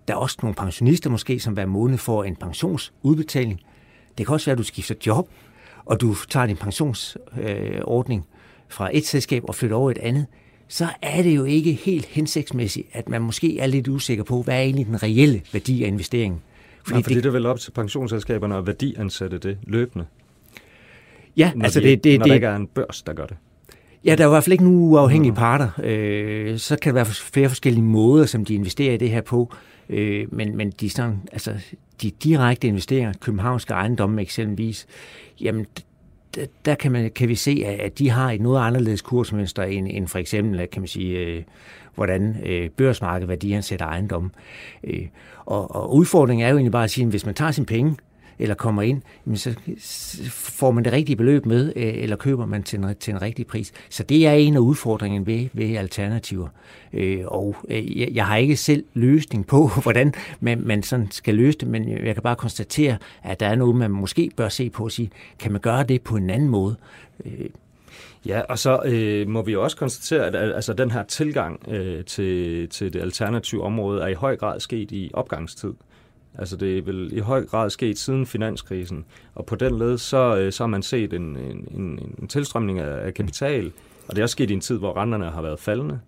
Der 0.09 0.15
er 0.15 0.19
også 0.19 0.39
nogle 0.43 0.55
pensionister 0.55 1.11
måske, 1.11 1.41
som 1.41 1.53
hver 1.53 1.67
måned 1.67 1.99
får 1.99 2.25
en 2.25 2.37
pensionsudbetaling. 2.37 3.61
Det 4.19 4.27
kan 4.27 4.33
også 4.33 4.47
være, 4.47 4.53
at 4.53 4.59
du 4.59 4.63
skifter 4.63 4.95
job, 5.07 5.29
og 5.85 6.01
du 6.01 6.15
tager 6.31 6.47
din 6.47 6.57
pensionsordning 6.57 8.27
fra 8.69 8.91
et 8.93 9.07
selskab 9.07 9.45
og 9.49 9.55
flytter 9.55 9.77
over 9.77 9.91
et 9.91 9.99
andet. 9.99 10.27
Så 10.69 10.87
er 11.03 11.23
det 11.23 11.37
jo 11.37 11.45
ikke 11.45 11.73
helt 11.73 12.07
hensigtsmæssigt, 12.07 12.89
at 12.93 13.09
man 13.09 13.23
måske 13.23 13.59
er 13.59 13.67
lidt 13.67 13.89
usikker 13.89 14.25
på, 14.25 14.43
hvad 14.43 14.55
er 14.55 14.61
egentlig 14.61 14.87
den 14.87 15.03
reelle 15.03 15.43
værdi 15.53 15.85
af 15.85 15.89
investeringen. 15.89 16.41
Fordi, 16.83 16.95
Nej, 16.95 17.03
fordi 17.03 17.15
det, 17.15 17.25
det 17.25 17.29
er 17.29 17.33
vel 17.33 17.47
op 17.47 17.59
til 17.59 17.71
pensionsselskaberne 17.71 18.57
at 18.57 18.67
værdiansætte 18.67 19.39
det 19.39 19.59
løbende. 19.63 20.07
Ja, 21.37 21.53
når 21.55 21.65
altså 21.65 21.81
de, 21.81 21.87
det, 21.87 22.05
det, 22.05 22.19
når 22.19 22.25
det, 22.25 22.31
der 22.31 22.35
ikke 22.35 22.47
er 22.47 22.57
en 22.57 22.67
børs, 22.67 23.03
der 23.03 23.13
gør 23.13 23.27
det. 23.27 23.37
Ja, 24.05 24.15
der 24.15 24.25
er 24.25 24.29
i 24.29 24.31
hvert 24.31 24.45
fald 24.45 24.53
ikke 24.53 24.65
nogen 24.65 24.81
uafhængige 24.81 25.35
parter. 25.35 25.71
Øh, 25.83 26.59
så 26.59 26.77
kan 26.83 26.91
der 26.91 26.95
være 26.95 27.07
flere 27.07 27.49
forskellige 27.49 27.85
måder, 27.85 28.27
som 28.27 28.45
de 28.45 28.55
investerer 28.55 28.95
i 28.95 28.97
det 28.97 29.11
her 29.11 29.21
på. 29.21 29.55
Øh, 29.89 30.27
men, 30.33 30.57
men 30.57 30.71
de, 30.71 30.91
sådan, 30.91 31.21
altså, 31.33 31.55
de 32.03 32.11
direkte 32.11 32.69
investeringer, 32.69 33.13
københavnske 33.21 33.75
ejendomme 33.75 34.23
eksempelvis, 34.23 34.87
jamen 35.41 35.67
der, 36.35 36.47
der 36.65 36.75
kan, 36.75 36.93
man, 36.93 37.11
kan 37.11 37.29
vi 37.29 37.35
se, 37.35 37.65
at 37.81 37.99
de 37.99 38.11
har 38.11 38.31
et 38.31 38.41
noget 38.41 38.61
anderledes 38.61 39.03
kursmønster 39.03 39.63
end, 39.63 39.89
end 39.91 40.09
for 40.09 40.19
eksempel, 40.19 40.69
kan 40.73 40.83
man 40.83 40.89
sige, 40.89 41.19
øh, 41.19 41.43
hvordan 41.95 42.37
øh, 42.47 42.71
børsmarkedet 42.71 43.29
værdiansætter 43.29 43.87
ejendomme. 43.87 44.31
Øh, 44.85 45.07
og, 45.45 45.75
og 45.77 45.95
udfordringen 45.95 46.47
er 46.47 46.51
jo 46.51 46.57
egentlig 46.57 46.73
bare 46.73 46.85
at 46.85 46.91
sige, 46.91 47.05
at 47.05 47.11
hvis 47.11 47.27
man 47.27 47.35
tager 47.35 47.51
sine 47.51 47.67
penge, 47.67 47.97
eller 48.39 48.55
kommer 48.55 48.83
ind, 48.83 49.03
så 49.35 49.55
får 50.31 50.71
man 50.71 50.85
det 50.85 50.93
rigtige 50.93 51.17
beløb 51.17 51.47
med, 51.47 51.73
øh, 51.77 51.95
eller 51.95 52.17
køber 52.17 52.47
man 52.47 52.63
til 52.63 52.79
en, 52.79 52.95
til 53.01 53.15
en 53.15 53.23
rigtig 53.23 53.47
pris. 53.47 53.73
Så 53.91 54.03
det 54.03 54.27
er 54.27 54.33
en 54.33 54.55
af 54.55 54.61
udfordringerne 54.61 55.27
ved, 55.27 55.49
ved 55.53 55.77
alternativer. 55.77 56.49
Øh, 56.93 57.23
og 57.27 57.57
øh, 57.69 58.17
jeg 58.17 58.27
har 58.27 58.37
ikke 58.37 58.57
selv 58.57 58.85
løsning 58.95 59.47
på, 59.47 59.71
hvordan 59.83 60.15
man, 60.41 60.61
man 60.67 60.83
sådan 60.83 61.11
skal 61.11 61.35
løse 61.35 61.59
det, 61.59 61.69
men 61.69 61.89
jeg 61.89 62.15
kan 62.15 62.23
bare 62.23 62.37
konstatere, 62.37 62.97
at 63.23 63.41
der 63.41 63.47
er 63.47 63.55
noget, 63.55 63.77
man 63.77 63.91
måske 63.91 64.31
bør 64.37 64.49
se 64.49 64.71
på 64.71 64.85
og 64.85 64.93
sige, 64.93 65.11
kan 65.39 65.53
man 65.53 65.61
gøre 65.61 65.85
det 65.85 66.03
på 66.03 66.17
en 66.17 66.31
anden 66.31 66.49
måde? 66.49 66.77
Øh. 67.25 67.49
Ja, 68.27 68.41
og 68.41 68.59
så 68.59 68.83
øh, 68.85 69.29
må 69.29 69.43
vi 69.43 69.53
jo 69.53 69.63
også 69.63 69.77
konstatere, 69.77 70.27
at 70.27 70.35
altså, 70.55 70.73
den 70.73 70.91
her 70.91 71.03
tilgang 71.03 71.69
øh, 71.69 72.05
til, 72.05 72.69
til 72.69 72.93
det 72.93 73.01
alternative 73.01 73.63
område 73.63 74.03
er 74.03 74.07
i 74.07 74.15
høj 74.15 74.37
grad 74.37 74.61
sket 74.61 74.93
i 74.93 75.11
opgangstid. 75.15 75.73
Altså 76.39 76.57
det 76.57 76.79
er 76.79 76.83
vel 76.83 77.13
i 77.13 77.19
høj 77.19 77.47
grad 77.47 77.71
sket 77.71 77.99
siden 77.99 78.27
finanskrisen, 78.27 79.05
og 79.35 79.47
på 79.47 79.57
den 79.57 79.79
led 79.79 79.99
så, 79.99 80.37
øh, 80.37 80.53
så 80.53 80.63
har 80.63 80.69
man 80.69 80.83
set 80.83 81.13
en, 81.13 81.37
en, 81.37 81.69
en, 81.75 82.15
en 82.19 82.29
tilstrømning 82.29 82.79
af 82.79 83.15
kapital, 83.15 83.73
og 84.09 84.17
det 84.17 84.19
er 84.19 84.23
også 84.23 84.33
sket 84.33 84.51
i 84.51 84.55
en 84.55 84.61
tid, 84.61 84.79
hvor 84.79 84.97
renterne 84.97 85.31
har 85.31 85.43
været 85.43 85.61
faldende. 85.61 86.01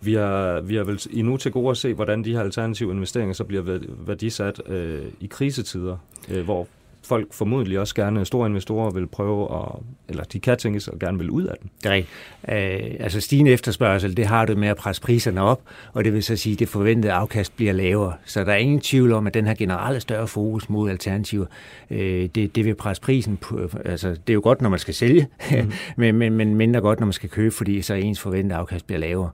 Vi 0.00 0.14
har, 0.14 0.60
vi 0.60 0.76
har 0.76 0.84
vel 0.84 1.00
endnu 1.10 1.36
til 1.36 1.52
gode 1.52 1.70
at 1.70 1.76
se, 1.76 1.94
hvordan 1.94 2.24
de 2.24 2.32
her 2.32 2.40
alternative 2.40 2.92
investeringer 2.92 3.34
så 3.34 3.44
bliver 3.44 3.78
værdisat 4.06 4.62
øh, 4.66 5.06
i 5.20 5.26
krisetider, 5.26 5.96
øh, 6.30 6.44
hvor 6.44 6.68
folk 7.08 7.32
formodentlig 7.32 7.78
også 7.78 7.94
gerne, 7.94 8.26
store 8.26 8.48
investorer 8.48 8.90
vil 8.90 9.06
prøve 9.06 9.56
at, 9.56 9.82
eller 10.08 10.24
de 10.24 10.40
kan 10.40 10.58
tænkes 10.58 10.88
og 10.88 10.98
gerne 10.98 11.18
vil 11.18 11.30
ud 11.30 11.44
af 11.44 11.54
den. 11.62 11.70
Det 11.82 11.86
er 11.86 11.92
rigtigt. 11.92 12.14
Øh, 12.48 13.04
altså 13.04 13.20
stigende 13.20 13.50
efterspørgsel, 13.50 14.16
det 14.16 14.26
har 14.26 14.44
det 14.44 14.58
med 14.58 14.68
at 14.68 14.76
presse 14.76 15.02
priserne 15.02 15.40
op, 15.42 15.62
og 15.92 16.04
det 16.04 16.12
vil 16.12 16.22
så 16.22 16.36
sige, 16.36 16.52
at 16.52 16.58
det 16.58 16.68
forventede 16.68 17.12
afkast 17.12 17.56
bliver 17.56 17.72
lavere. 17.72 18.12
Så 18.24 18.44
der 18.44 18.52
er 18.52 18.56
ingen 18.56 18.80
tvivl 18.80 19.12
om, 19.12 19.26
at 19.26 19.34
den 19.34 19.46
her 19.46 19.54
generelle 19.54 20.00
større 20.00 20.28
fokus 20.28 20.68
mod 20.68 20.90
alternativer, 20.90 21.46
øh, 21.90 22.28
det, 22.34 22.56
det 22.56 22.64
vil 22.64 22.74
presse 22.74 23.02
prisen 23.02 23.36
på, 23.36 23.70
altså 23.84 24.08
det 24.08 24.30
er 24.30 24.34
jo 24.34 24.40
godt, 24.44 24.62
når 24.62 24.68
man 24.68 24.78
skal 24.78 24.94
sælge, 24.94 25.26
mm. 25.50 25.72
men, 25.96 26.14
men, 26.14 26.32
men 26.32 26.54
mindre 26.54 26.80
godt, 26.80 27.00
når 27.00 27.06
man 27.06 27.12
skal 27.12 27.28
købe, 27.28 27.54
fordi 27.54 27.82
så 27.82 27.94
ens 27.94 28.20
forventede 28.20 28.54
afkast 28.58 28.86
bliver 28.86 29.00
lavere. 29.00 29.30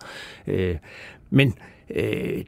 Øh, 0.46 0.76
men 1.30 1.54
øh, 1.90 2.44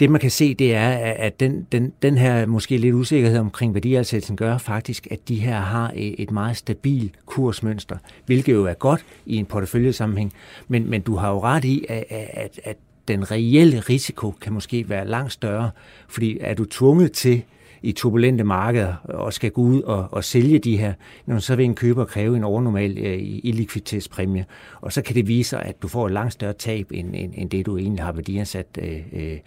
det 0.00 0.10
man 0.10 0.20
kan 0.20 0.30
se, 0.30 0.54
det 0.54 0.74
er, 0.74 0.88
at 0.98 1.40
den, 1.40 1.66
den, 1.72 1.92
den 2.02 2.18
her 2.18 2.46
måske 2.46 2.76
lidt 2.76 2.94
usikkerhed 2.94 3.38
omkring 3.38 3.74
værdiansættelsen 3.74 4.36
gør 4.36 4.58
faktisk, 4.58 5.06
at 5.10 5.28
de 5.28 5.34
her 5.34 5.60
har 5.60 5.92
et 5.94 6.30
meget 6.30 6.56
stabilt 6.56 7.26
kursmønster, 7.26 7.96
hvilket 8.26 8.52
jo 8.52 8.64
er 8.64 8.74
godt 8.74 9.04
i 9.26 9.36
en 9.36 9.46
porteføljesammenhæng. 9.46 10.32
Men, 10.68 10.90
men 10.90 11.00
du 11.00 11.16
har 11.16 11.30
jo 11.30 11.42
ret 11.42 11.64
i, 11.64 11.86
at, 11.88 12.04
at, 12.10 12.60
at 12.64 12.76
den 13.08 13.30
reelle 13.30 13.80
risiko 13.80 14.30
kan 14.30 14.52
måske 14.52 14.88
være 14.88 15.06
langt 15.06 15.32
større, 15.32 15.70
fordi 16.08 16.38
er 16.40 16.54
du 16.54 16.64
tvunget 16.64 17.12
til 17.12 17.42
i 17.82 17.92
turbulente 17.92 18.44
markeder 18.44 18.94
og 19.04 19.32
skal 19.32 19.50
gå 19.50 19.62
ud 19.62 19.82
og, 19.82 20.08
og 20.10 20.24
sælge 20.24 20.58
de 20.58 20.76
her, 20.76 20.92
så 21.38 21.56
vil 21.56 21.64
en 21.64 21.74
køber 21.74 22.04
kræve 22.04 22.36
en 22.36 22.44
overnormal 22.44 22.98
øh, 22.98 23.18
illikviditetspræmie, 23.20 24.46
og 24.80 24.92
så 24.92 25.02
kan 25.02 25.14
det 25.14 25.28
vise 25.28 25.50
sig, 25.50 25.62
at 25.62 25.82
du 25.82 25.88
får 25.88 26.06
et 26.06 26.12
langt 26.12 26.32
større 26.32 26.52
tab, 26.52 26.86
end, 26.90 27.14
end, 27.14 27.32
end 27.36 27.50
det 27.50 27.66
du 27.66 27.76
egentlig 27.76 28.04
har 28.04 28.12
værdiansat 28.12 28.78
øh, 28.82 29.00
øh 29.12 29.38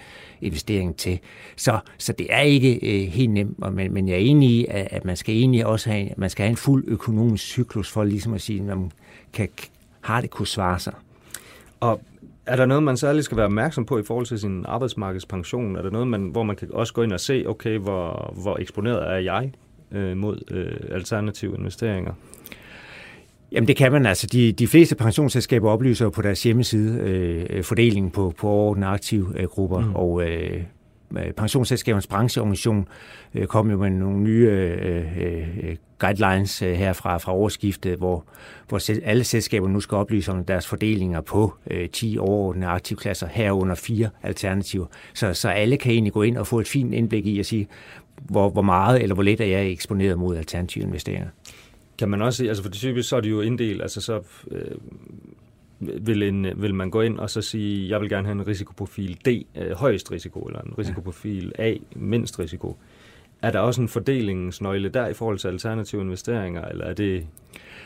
investeringen 0.42 0.94
til. 0.94 1.20
Så, 1.56 1.80
så 1.98 2.14
det 2.14 2.28
er 2.30 2.40
ikke 2.40 2.76
øh, 2.76 3.08
helt 3.08 3.32
nemt, 3.32 3.74
men, 3.74 3.94
men 3.94 4.08
jeg 4.08 4.14
er 4.14 4.20
enig 4.20 4.50
i, 4.50 4.66
at, 4.70 4.88
at 4.92 5.06
man 5.06 5.18
skal 5.18 5.36
egentlig 5.36 5.66
også 5.66 5.90
have, 5.90 6.10
man 6.18 6.30
skal 6.30 6.44
have 6.44 6.50
en 6.50 6.58
fuld 6.58 6.84
økonomisk 6.88 7.44
cyklus 7.44 7.92
for 7.92 8.04
ligesom 8.04 8.34
at 8.34 8.42
sige, 8.42 8.60
at 8.60 8.66
man 8.66 8.92
kan, 9.34 9.50
har 10.02 10.22
det 10.22 10.30
kunne 10.30 10.48
svare 10.48 10.80
sig. 10.80 10.94
Og 11.80 12.02
er 12.46 12.56
der 12.56 12.66
noget, 12.66 12.84
man 12.84 12.98
særligt 12.98 13.26
skal 13.26 13.38
være 13.38 13.46
opmærksom 13.46 13.86
på 13.86 14.00
i 14.00 14.04
forhold 14.04 14.26
til 14.26 14.40
sin 14.40 14.66
arbejdsmarkedspension? 14.68 15.76
Er 15.76 15.82
der 15.82 15.90
noget, 15.90 16.08
man, 16.08 16.22
hvor 16.22 16.44
man 16.44 16.56
kan 16.56 16.68
også 16.74 16.94
gå 16.94 17.02
ind 17.02 17.14
og 17.14 17.20
se, 17.20 17.44
okay, 17.48 17.78
hvor, 17.78 18.34
hvor 18.42 18.58
eksponeret 18.58 19.12
er 19.12 19.18
jeg 19.18 19.52
øh, 19.92 20.18
mod 20.18 20.42
øh, 20.52 20.96
alternative 20.96 21.56
investeringer? 21.58 22.14
Jamen 23.52 23.68
det 23.68 23.76
kan 23.76 23.92
man 23.92 24.06
altså. 24.06 24.28
De, 24.28 24.52
de 24.52 24.68
fleste 24.68 24.96
pensionsselskaber 24.96 25.70
oplyser 25.70 26.10
på 26.10 26.22
deres 26.22 26.44
hjemmeside 26.44 27.00
øh, 27.00 27.64
fordelingen 27.64 28.12
på, 28.12 28.34
på 28.38 28.50
overordnede 28.50 28.92
aktive 28.92 29.28
øh, 29.40 29.48
grupper, 29.48 29.80
mm. 29.80 29.96
og 29.96 30.24
øh, 30.30 30.64
pensionsselskabernes 31.38 32.08
brancheorganisation 32.08 32.88
øh, 33.36 33.48
kom 33.48 33.72
jo 33.72 33.78
med 33.78 33.90
nogle 33.90 34.20
nye 34.20 34.48
øh, 34.52 35.22
øh, 35.22 35.76
guidelines 36.06 36.62
øh, 36.62 36.74
her 36.74 36.94
fra, 36.94 37.18
fra 37.18 37.34
årsskiftet, 37.34 37.98
hvor, 37.98 38.26
hvor 38.68 38.90
alle 39.04 39.24
selskaber 39.24 39.68
nu 39.68 39.80
skal 39.80 39.96
oplyse 39.96 40.32
om 40.32 40.46
deres 40.46 40.68
fordelinger 40.68 41.22
på 41.22 41.54
øh, 41.72 41.90
10 41.90 42.18
overordnede 42.20 42.72
aktivklasser, 42.72 43.28
herunder 43.28 43.76
fire 43.76 44.10
alternativer. 44.24 44.86
Så, 45.14 45.34
så 45.34 45.50
alle 45.50 45.78
kan 45.78 45.92
egentlig 45.92 46.14
gå 46.14 46.22
ind 46.22 46.38
og 46.38 46.48
få 46.48 46.60
et 46.60 46.68
fint 46.68 46.94
indblik 46.94 47.26
i 47.26 47.40
at 47.40 47.46
sige, 47.46 47.68
hvor, 48.22 48.50
hvor 48.50 48.62
meget 48.62 49.02
eller 49.02 49.14
hvor 49.14 49.24
lidt 49.24 49.42
er 49.42 49.46
jeg 49.46 49.72
eksponeret 49.72 50.20
mod 50.20 50.38
alternative 50.38 50.84
investeringer. 50.84 51.28
Kan 51.98 52.10
man 52.10 52.22
også 52.22 52.38
sige, 52.38 52.50
altså 52.50 52.64
for 52.64 52.70
det 52.70 52.80
typisk 52.80 53.10
så 53.10 53.16
er 53.16 53.22
det 53.22 53.30
jo 53.30 53.42
inddel, 53.42 53.82
altså 53.82 54.02
så 54.02 54.22
øh, 54.52 54.78
vil, 55.80 56.24
en, 56.24 56.48
vil 56.56 56.76
man 56.76 56.90
gå 56.90 57.02
ind 57.02 57.20
og 57.20 57.30
så 57.30 57.42
sige, 57.42 57.90
jeg 57.90 58.02
vil 58.02 58.10
gerne 58.10 58.28
have 58.28 58.36
en 58.36 58.48
risikoprofil 58.48 59.18
D, 59.26 59.46
øh, 59.58 59.72
højst 59.72 60.12
risiko, 60.12 60.40
eller 60.40 60.62
en 60.62 60.74
risikoprofil 60.78 61.52
A, 61.60 61.74
mindst 61.96 62.40
risiko. 62.40 62.78
Er 63.44 63.52
der 63.52 63.60
også 63.60 63.82
en 63.82 63.88
fordelingsnøgle 63.88 64.90
der 64.90 65.08
i 65.08 65.14
forhold 65.14 65.38
til 65.38 65.48
alternative 65.48 66.02
investeringer, 66.02 66.62
eller 66.66 66.86
er 66.86 66.94
det 66.94 67.26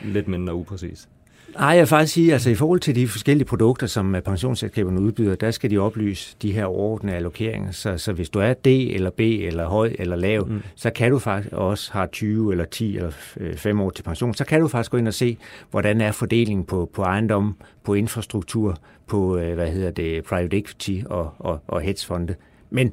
lidt 0.04 0.28
mindre 0.28 0.54
upræcist? 0.54 1.08
Nej, 1.54 1.68
jeg 1.68 1.78
vil 1.78 1.86
faktisk 1.86 2.14
sige, 2.14 2.32
altså 2.32 2.50
i 2.50 2.54
forhold 2.54 2.80
til 2.80 2.94
de 2.94 3.08
forskellige 3.08 3.46
produkter, 3.46 3.86
som 3.86 4.16
pensionsselskaberne 4.24 5.00
udbyder, 5.00 5.34
der 5.34 5.50
skal 5.50 5.70
de 5.70 5.78
oplyse 5.78 6.36
de 6.42 6.52
her 6.52 6.64
overordnede 6.64 7.16
allokeringer. 7.16 7.70
Så, 7.70 7.98
så 7.98 8.12
hvis 8.12 8.30
du 8.30 8.38
er 8.38 8.54
D 8.54 8.66
eller 8.66 9.10
B 9.10 9.20
eller 9.20 9.66
høj 9.66 9.96
eller 9.98 10.16
lav, 10.16 10.46
mm. 10.48 10.62
så 10.74 10.90
kan 10.90 11.10
du 11.10 11.18
faktisk 11.18 11.52
også 11.52 11.92
have 11.92 12.08
20 12.12 12.52
eller 12.52 12.64
10 12.64 12.96
eller 12.96 13.10
5 13.56 13.80
år 13.80 13.90
til 13.90 14.02
pension, 14.02 14.34
så 14.34 14.44
kan 14.44 14.60
du 14.60 14.68
faktisk 14.68 14.90
gå 14.90 14.96
ind 14.96 15.08
og 15.08 15.14
se, 15.14 15.38
hvordan 15.70 16.00
er 16.00 16.12
fordelingen 16.12 16.64
på, 16.64 16.90
på 16.94 17.02
ejendom, 17.02 17.56
på 17.84 17.94
infrastruktur, 17.94 18.76
på 19.06 19.38
øh, 19.38 19.54
hvad 19.54 19.70
hedder 19.70 19.90
det, 19.90 20.24
private 20.24 20.56
equity 20.56 21.00
og, 21.06 21.34
og, 21.38 21.60
og 21.66 21.80
hedgefonde. 21.80 22.34
Men 22.70 22.92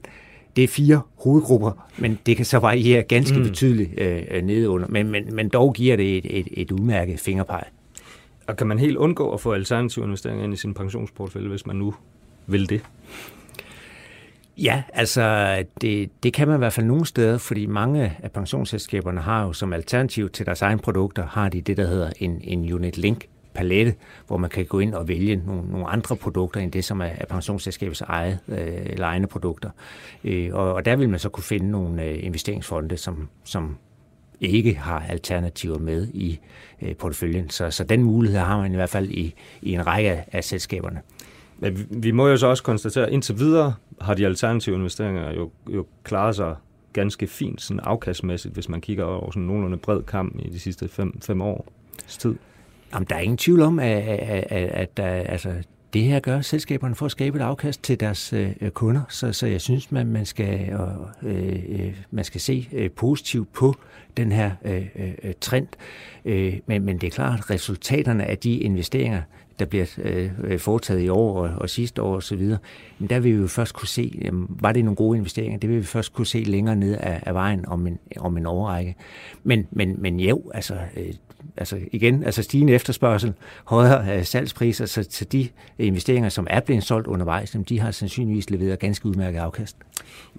det 0.56 0.64
er 0.64 0.68
fire 0.68 1.02
hovedgrupper, 1.24 1.72
men 1.98 2.20
det 2.26 2.38
kan 2.38 2.46
så 2.46 2.60
variere 2.60 3.04
ganske 3.04 3.38
mm. 3.38 3.44
betydeligt 3.44 4.00
øh, 4.00 4.44
nedunder. 4.44 4.88
Men, 4.88 5.12
men, 5.12 5.36
men 5.36 5.50
dog 5.50 5.74
giver 5.74 5.96
det 5.96 6.18
et, 6.18 6.40
et, 6.40 6.48
et 6.52 6.72
udmærket 6.72 7.20
fingerpeg. 7.20 7.64
Og 8.48 8.58
kan 8.58 8.68
man 8.68 8.80
helt 8.80 8.98
undgå 8.98 9.32
at 9.32 9.42
få 9.42 9.54
alternative 9.54 10.06
investeringer 10.06 10.44
ind 10.44 10.54
i 10.54 10.58
sin 10.58 10.74
pensionsportefølje, 10.74 11.50
hvis 11.50 11.66
man 11.66 11.76
nu 11.76 11.94
vil 12.48 12.70
det? 12.70 12.82
Ja, 14.58 14.84
altså 14.94 15.64
det, 15.82 16.24
det 16.24 16.34
kan 16.34 16.48
man 16.48 16.58
i 16.58 16.58
hvert 16.58 16.74
fald 16.74 16.86
nogle 16.86 17.06
steder, 17.06 17.38
fordi 17.38 17.66
mange 17.66 18.14
af 18.24 18.32
pensionsselskaberne 18.32 19.22
har 19.22 19.44
jo 19.44 19.54
som 19.54 19.74
alternativ 19.74 20.30
til 20.30 20.46
deres 20.46 20.62
egne 20.62 20.80
produkter, 20.80 21.28
har 21.28 21.50
de 21.50 21.62
det, 21.62 21.78
der 21.78 21.88
hedder 21.88 22.12
en, 22.20 22.40
en 22.44 22.74
unit 22.74 22.98
link 22.98 23.26
palette, 23.56 23.96
hvor 24.28 24.38
man 24.38 24.50
kan 24.50 24.66
gå 24.66 24.80
ind 24.80 24.94
og 24.94 25.08
vælge 25.08 25.36
nogle, 25.36 25.72
nogle 25.72 25.88
andre 25.88 26.16
produkter 26.16 26.60
end 26.60 26.72
det, 26.72 26.86
som 26.86 27.02
er, 27.02 27.06
er 27.06 27.26
pensionsselskabets 27.26 28.02
eget 28.02 28.40
øh, 28.48 28.58
eller 28.86 29.08
egne 29.08 29.28
produkter. 29.28 29.70
Øh, 30.24 30.50
og, 30.54 30.74
og 30.74 30.86
der 30.86 30.96
vil 30.96 31.10
man 31.10 31.20
så 31.20 31.30
kunne 31.30 31.44
finde 31.44 31.72
nogle 31.72 32.04
øh, 32.04 32.24
investeringsfonde, 32.24 32.98
som, 32.98 33.30
som 33.44 33.78
ikke 34.42 34.74
har 34.76 35.06
alternativer 35.10 35.80
med 35.80 36.08
i 36.14 36.40
øh, 36.82 36.96
porteføljen. 36.96 37.50
Så, 37.50 37.72
så 37.72 37.84
den 37.84 38.04
mulighed 38.04 38.40
har 38.40 38.62
man 38.62 38.72
i 38.72 38.76
hvert 38.76 38.90
fald 38.90 39.10
i, 39.10 39.34
i 39.62 39.74
en 39.74 39.88
række 39.88 40.12
af, 40.12 40.26
af 40.32 40.44
selskaberne. 40.44 41.02
Men 41.60 41.78
vi, 41.78 41.86
vi 41.90 42.12
må 42.12 42.28
jo 42.28 42.38
så 42.38 42.48
også 42.48 42.64
konstatere, 42.64 43.06
at 43.06 43.14
indtil 43.14 43.40
videre 43.40 43.74
har 44.02 44.14
de 44.14 44.26
alternative 44.26 44.76
investeringer 44.76 45.34
jo, 45.34 45.52
jo 45.70 45.86
klaret 46.04 46.36
sig 46.36 46.56
ganske 46.94 47.28
fint 47.28 47.62
sådan 47.62 47.80
afkastmæssigt, 47.80 48.54
hvis 48.54 48.70
man 48.70 48.82
kigger 48.82 49.04
over 49.04 49.32
sådan 49.32 49.44
nogenlunde 49.44 49.78
bred 49.78 50.04
kamp 50.04 50.40
i 50.40 50.50
de 50.50 50.60
sidste 50.60 50.88
fem, 50.88 51.22
fem 51.22 51.42
års 51.42 52.18
tid. 52.18 52.36
Jamen, 52.96 53.08
der 53.10 53.16
er 53.16 53.20
ingen 53.20 53.38
tvivl 53.38 53.62
om, 53.62 53.80
at, 53.80 53.88
at, 53.88 54.46
at, 54.52 54.72
at 54.72 55.00
at 55.00 55.30
altså, 55.30 55.54
det 55.94 56.04
her 56.04 56.20
gør 56.20 56.42
selskaberne 56.42 56.96
for 56.96 57.06
at 57.06 57.12
skabe 57.12 57.38
et 57.38 57.42
afkast 57.42 57.84
til 57.84 58.00
deres 58.00 58.34
øh, 58.34 58.70
kunder, 58.70 59.02
så, 59.10 59.34
så 59.34 59.48
jeg 59.48 59.62
synes, 59.62 59.92
man, 59.92 60.08
man, 60.08 60.26
skal, 60.26 60.70
øh, 61.24 61.56
øh, 61.70 61.96
man 62.12 62.24
skal 62.24 62.42
se 62.42 62.70
øh, 62.72 62.92
positivt 62.92 63.54
på 63.54 63.76
den 64.18 64.32
her 64.32 64.52
øh, 64.66 64.86
øh, 64.96 65.34
trend. 65.42 65.68
Øh, 66.26 66.54
men, 66.66 66.86
men 66.86 66.98
det 66.98 67.08
er 67.08 67.12
klart, 67.12 67.40
at 67.40 67.50
resultaterne 67.50 68.26
af 68.26 68.38
de 68.38 68.58
investeringer, 68.58 69.22
der 69.60 69.66
bliver 69.66 69.86
øh, 70.44 70.60
foretaget 70.60 71.02
i 71.02 71.10
år 71.10 71.40
og, 71.40 71.50
og 71.58 71.70
sidste 71.70 72.02
år 72.02 72.16
osv., 72.16 72.50
der 73.10 73.20
vil 73.20 73.36
vi 73.36 73.42
jo 73.42 73.48
først 73.48 73.74
kunne 73.74 73.88
se, 73.88 74.20
øh, 74.22 74.62
var 74.62 74.72
det 74.72 74.86
nogle 74.86 74.96
gode 74.96 75.18
investeringer, 75.18 75.60
det 75.60 75.70
vil 75.70 75.78
vi 75.78 75.84
først 75.84 76.14
kunne 76.14 76.28
se 76.28 76.44
længere 76.44 76.76
ned 76.76 76.98
af, 77.00 77.20
af 77.26 77.34
vejen 77.34 77.66
om 77.68 77.88
en, 77.88 78.00
om 78.18 78.38
en 78.38 78.46
overrække. 78.46 78.96
Men, 79.44 79.68
men, 79.72 79.96
men 79.98 80.20
jo, 80.20 80.52
altså, 80.54 80.74
øh, 80.98 81.14
altså 81.58 81.78
igen, 81.92 82.24
altså 82.24 82.44
stigende 82.44 82.74
efterspørgsel, 82.74 83.34
højere 83.66 84.18
øh, 84.18 84.26
salgspriser, 84.26 84.86
så, 84.86 85.08
så 85.10 85.26
de 85.26 85.48
investeringer, 85.80 86.30
som 86.30 86.48
er 86.50 86.60
blevet 86.60 86.84
solgt 86.84 87.08
undervejs, 87.08 87.58
de 87.70 87.80
har 87.80 87.92
sandsynligvis 87.92 88.50
leveret 88.50 88.80
ganske 88.80 89.06
udmærket 89.06 89.40
afkast. 89.40 89.78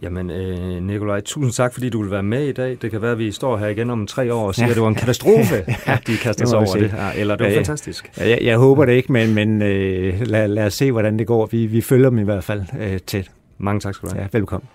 Jamen, 0.02 0.30
øh, 0.30 0.82
Nikolaj, 0.82 1.20
tusind 1.20 1.52
tak, 1.52 1.72
fordi 1.72 1.88
du 1.88 2.02
vil 2.02 2.10
være 2.10 2.22
med 2.22 2.46
i 2.46 2.52
dag. 2.52 2.78
Det 2.82 2.90
kan 2.90 3.02
være, 3.02 3.12
at 3.12 3.18
vi 3.18 3.32
står 3.32 3.56
her 3.56 3.66
igen 3.66 3.90
om 3.90 4.06
tre 4.06 4.34
år 4.34 4.46
og 4.46 4.54
siger, 4.54 4.66
ja. 4.66 4.70
at 4.72 4.74
det 4.74 4.82
var 4.82 4.88
en 4.88 4.94
katastrofe, 4.94 5.64
at 5.86 6.06
de 6.06 6.16
kaster 6.16 6.46
sig 6.46 6.58
over 6.58 6.74
det 6.76 6.90
her, 6.90 7.10
eller 7.10 7.36
det 7.36 7.44
var 7.44 7.50
ja, 7.50 7.58
fantastisk. 7.58 8.12
Ja, 8.18 8.28
jeg, 8.28 8.38
jeg 8.42 8.58
håber 8.58 8.84
det 8.84 8.92
ikke, 8.92 9.05
men, 9.08 9.34
men 9.34 9.62
øh, 9.62 10.20
lad, 10.26 10.48
lad 10.48 10.66
os 10.66 10.74
se, 10.74 10.92
hvordan 10.92 11.18
det 11.18 11.26
går. 11.26 11.46
Vi, 11.46 11.66
vi 11.66 11.80
følger 11.80 12.10
dem 12.10 12.18
i 12.18 12.22
hvert 12.22 12.44
fald 12.44 12.62
øh, 12.80 12.98
tæt. 12.98 13.30
Mange 13.58 13.80
tak 13.80 13.94
skal 13.94 14.08
du 14.08 14.14
have. 14.14 14.22
Ja, 14.22 14.38
velkommen. 14.38 14.68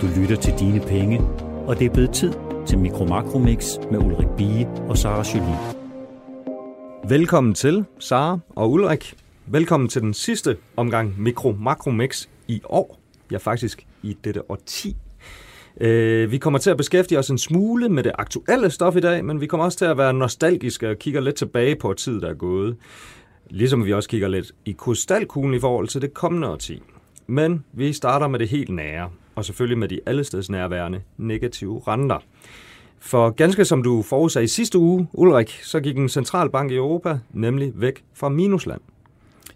Du 0.00 0.20
lytter 0.20 0.36
til 0.36 0.54
Dine 0.58 0.80
Penge, 0.80 1.20
og 1.66 1.78
det 1.78 1.86
er 1.86 1.90
blevet 1.90 2.10
tid 2.10 2.32
til 2.66 2.78
Mikro 2.78 3.04
Makromix 3.04 3.78
med 3.90 3.98
Ulrik 3.98 4.28
Bie 4.36 4.68
og 4.88 4.98
Sara 4.98 5.24
Jolie. 5.34 5.56
Velkommen 7.08 7.54
til, 7.54 7.84
Sara 7.98 8.38
og 8.48 8.70
Ulrik. 8.70 9.14
Velkommen 9.46 9.88
til 9.88 10.02
den 10.02 10.14
sidste 10.14 10.56
omgang 10.76 11.20
Mikro 11.20 11.56
Makromix 11.58 12.26
i 12.48 12.62
år. 12.64 13.00
Ja, 13.30 13.36
faktisk 13.36 13.86
i 14.02 14.16
dette 14.24 14.50
årti. 14.50 14.96
Øh, 15.80 16.32
vi 16.32 16.38
kommer 16.38 16.58
til 16.58 16.70
at 16.70 16.76
beskæftige 16.76 17.18
os 17.18 17.30
en 17.30 17.38
smule 17.38 17.88
med 17.88 18.02
det 18.02 18.12
aktuelle 18.18 18.70
stof 18.70 18.96
i 18.96 19.00
dag, 19.00 19.24
men 19.24 19.40
vi 19.40 19.46
kommer 19.46 19.64
også 19.64 19.78
til 19.78 19.84
at 19.84 19.98
være 19.98 20.12
nostalgiske 20.12 20.90
og 20.90 20.98
kigger 20.98 21.20
lidt 21.20 21.36
tilbage 21.36 21.76
på 21.76 21.92
tid, 21.92 22.20
der 22.20 22.28
er 22.28 22.34
gået. 22.34 22.76
Ligesom 23.50 23.84
vi 23.84 23.92
også 23.92 24.08
kigger 24.08 24.28
lidt 24.28 24.52
i 24.64 24.72
krystalkuglen 24.72 25.54
i 25.54 25.60
forhold 25.60 25.88
til 25.88 26.02
det 26.02 26.14
kommende 26.14 26.48
årti. 26.48 26.82
Men 27.26 27.64
vi 27.72 27.92
starter 27.92 28.28
med 28.28 28.38
det 28.38 28.48
helt 28.48 28.70
nære, 28.70 29.10
og 29.34 29.44
selvfølgelig 29.44 29.78
med 29.78 29.88
de 29.88 30.00
allesteds 30.06 30.50
nærværende 30.50 31.00
negative 31.16 31.82
renter. 31.88 32.18
For 32.98 33.30
ganske 33.30 33.64
som 33.64 33.82
du 33.82 34.02
forudsagde 34.02 34.44
i 34.44 34.48
sidste 34.48 34.78
uge, 34.78 35.08
Ulrik, 35.12 35.60
så 35.62 35.80
gik 35.80 35.96
en 35.96 36.08
centralbank 36.08 36.70
i 36.70 36.74
Europa 36.74 37.18
nemlig 37.32 37.72
væk 37.74 38.04
fra 38.14 38.28
minusland. 38.28 38.80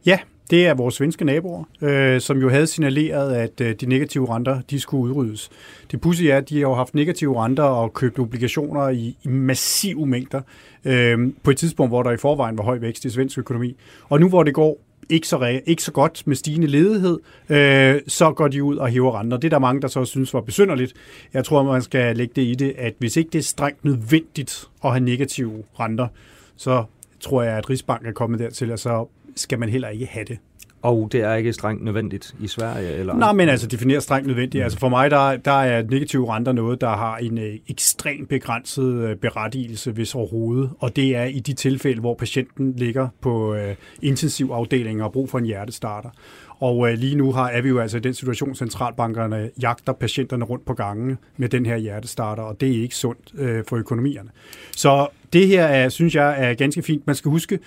Ja, 0.06 0.18
det 0.50 0.66
er 0.66 0.74
vores 0.74 0.94
svenske 0.94 1.24
naboer, 1.24 1.64
øh, 1.80 2.20
som 2.20 2.38
jo 2.38 2.48
havde 2.48 2.66
signaleret, 2.66 3.34
at 3.34 3.60
øh, 3.60 3.74
de 3.74 3.86
negative 3.86 4.34
renter 4.34 4.60
de 4.70 4.80
skulle 4.80 5.02
udryddes. 5.04 5.50
Det 5.90 6.00
pudsige 6.00 6.32
er, 6.32 6.36
at 6.36 6.48
de 6.48 6.54
har 6.54 6.60
jo 6.60 6.74
haft 6.74 6.94
negative 6.94 7.44
renter 7.44 7.62
og 7.62 7.94
købt 7.94 8.18
obligationer 8.18 8.88
i, 8.88 9.16
i 9.22 9.28
massive 9.28 10.06
mængder 10.06 10.40
øh, 10.84 11.18
på 11.42 11.50
et 11.50 11.56
tidspunkt, 11.56 11.90
hvor 11.90 12.02
der 12.02 12.10
i 12.10 12.16
forvejen 12.16 12.58
var 12.58 12.64
høj 12.64 12.78
vækst 12.78 13.04
i 13.04 13.10
svensk 13.10 13.38
økonomi. 13.38 13.76
Og 14.08 14.20
nu 14.20 14.28
hvor 14.28 14.42
det 14.42 14.54
går 14.54 14.78
ikke 15.10 15.28
så, 15.28 15.60
ikke 15.66 15.82
så 15.82 15.92
godt 15.92 16.26
med 16.26 16.36
stigende 16.36 16.66
ledighed, 16.66 17.18
øh, 17.48 18.00
så 18.08 18.32
går 18.32 18.48
de 18.48 18.62
ud 18.62 18.76
og 18.76 18.88
hæver 18.88 19.20
renter. 19.20 19.36
Det 19.36 19.48
er 19.48 19.50
der 19.50 19.58
mange, 19.58 19.82
der 19.82 19.88
så 19.88 20.04
synes 20.04 20.34
var 20.34 20.40
besynderligt. 20.40 20.92
Jeg 21.34 21.44
tror, 21.44 21.62
man 21.62 21.82
skal 21.82 22.16
lægge 22.16 22.32
det 22.36 22.42
i 22.42 22.54
det, 22.54 22.74
at 22.78 22.94
hvis 22.98 23.16
ikke 23.16 23.30
det 23.32 23.38
er 23.38 23.42
strengt 23.42 23.84
nødvendigt 23.84 24.68
at 24.84 24.90
have 24.90 25.04
negative 25.04 25.64
renter, 25.80 26.08
så 26.56 26.84
tror 27.20 27.42
jeg, 27.42 27.58
at 27.58 27.70
Rigsbanken 27.70 28.08
er 28.08 28.12
kommet 28.12 28.40
dertil, 28.40 28.72
og 28.72 28.78
så 28.78 29.06
skal 29.37 29.59
man 29.59 29.69
heller 29.69 29.88
ikke 29.88 30.07
have 30.07 30.25
det. 30.25 30.38
Og 30.85 31.09
det 31.12 31.21
er 31.21 31.35
ikke 31.35 31.53
strengt 31.53 31.85
nødvendigt 31.85 32.35
i 32.41 32.47
Sverige? 32.47 32.93
Eller? 32.93 33.14
Nej, 33.14 33.33
men 33.33 33.49
altså 33.49 33.67
defineret 33.67 34.03
strengt 34.03 34.26
nødvendigt. 34.26 34.62
Mm. 34.62 34.64
Altså 34.64 34.79
for 34.79 34.88
mig, 34.88 35.11
der, 35.11 35.37
der 35.37 35.50
er 35.50 35.83
negative 35.83 36.35
renter 36.35 36.53
noget, 36.53 36.81
der 36.81 36.88
har 36.88 37.17
en 37.17 37.38
øh, 37.38 37.55
ekstremt 37.69 38.29
begrænset 38.29 38.95
øh, 38.95 39.17
berettigelse, 39.17 39.93
hvis 39.93 40.14
overhovedet. 40.14 40.71
Og 40.79 40.97
det 40.97 41.17
er 41.17 41.25
i 41.25 41.38
de 41.38 41.53
tilfælde, 41.53 42.00
hvor 42.00 42.14
patienten 42.14 42.73
ligger 42.76 43.09
på 43.21 43.55
øh, 43.55 43.75
intensivafdelingen 44.03 45.00
og 45.00 45.05
har 45.05 45.11
brug 45.11 45.31
for 45.31 45.38
en 45.38 45.45
hjertestarter. 45.45 46.11
Og 46.59 46.91
øh, 46.91 46.99
lige 46.99 47.17
nu 47.17 47.33
har, 47.33 47.49
er 47.49 47.62
vi 47.62 47.69
jo 47.69 47.79
altså 47.79 47.97
i 47.97 48.00
den 48.00 48.14
situation, 48.14 48.55
centralbankerne 48.55 49.50
jagter 49.62 49.93
patienterne 49.93 50.45
rundt 50.45 50.67
på 50.67 50.75
gangen 50.75 51.19
med 51.37 51.49
den 51.49 51.67
her 51.67 51.76
hjertestarter, 51.76 52.43
og 52.43 52.61
det 52.61 52.69
er 52.69 52.83
ikke 52.83 52.97
sundt 52.97 53.33
øh, 53.35 53.64
for 53.69 53.76
økonomierne. 53.76 54.31
Så 54.76 55.07
det 55.33 55.47
her 55.49 55.64
er, 55.64 55.88
synes 55.88 56.14
jeg 56.14 56.50
er 56.50 56.55
ganske 56.55 56.83
fint. 56.83 57.07
Man 57.07 57.17
skal 57.17 57.31
huske, 57.31 57.59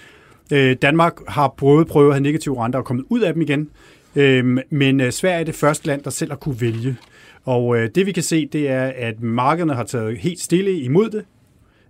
Øh, 0.52 0.76
Danmark 0.82 1.14
har 1.28 1.54
både 1.58 1.86
prøvet 1.86 2.08
at 2.08 2.14
have 2.14 2.24
negative 2.24 2.64
renter 2.64 2.80
og 2.80 2.86
kommet 2.86 3.06
ud 3.10 3.22
af 3.22 3.34
dem 3.34 3.42
igen, 3.42 3.70
øh, 4.16 4.58
men 4.70 5.02
øh, 5.02 5.12
Sverige 5.12 5.40
er 5.40 5.44
det 5.44 5.56
første 5.56 5.88
land, 5.88 6.04
der 6.04 6.10
selv 6.10 6.32
har 6.32 6.38
kunne 6.38 6.62
vælge. 6.62 6.98
Og 7.46 7.78
øh, 7.78 7.90
det 7.96 8.06
vi 8.06 8.12
kan 8.12 8.24
se, 8.24 8.46
det 8.46 8.70
er, 8.70 8.92
at 8.96 9.22
markederne 9.22 9.74
har 9.74 9.84
taget 9.84 10.18
helt 10.18 10.40
stille 10.40 10.80
imod 10.80 11.10
det. 11.10 11.26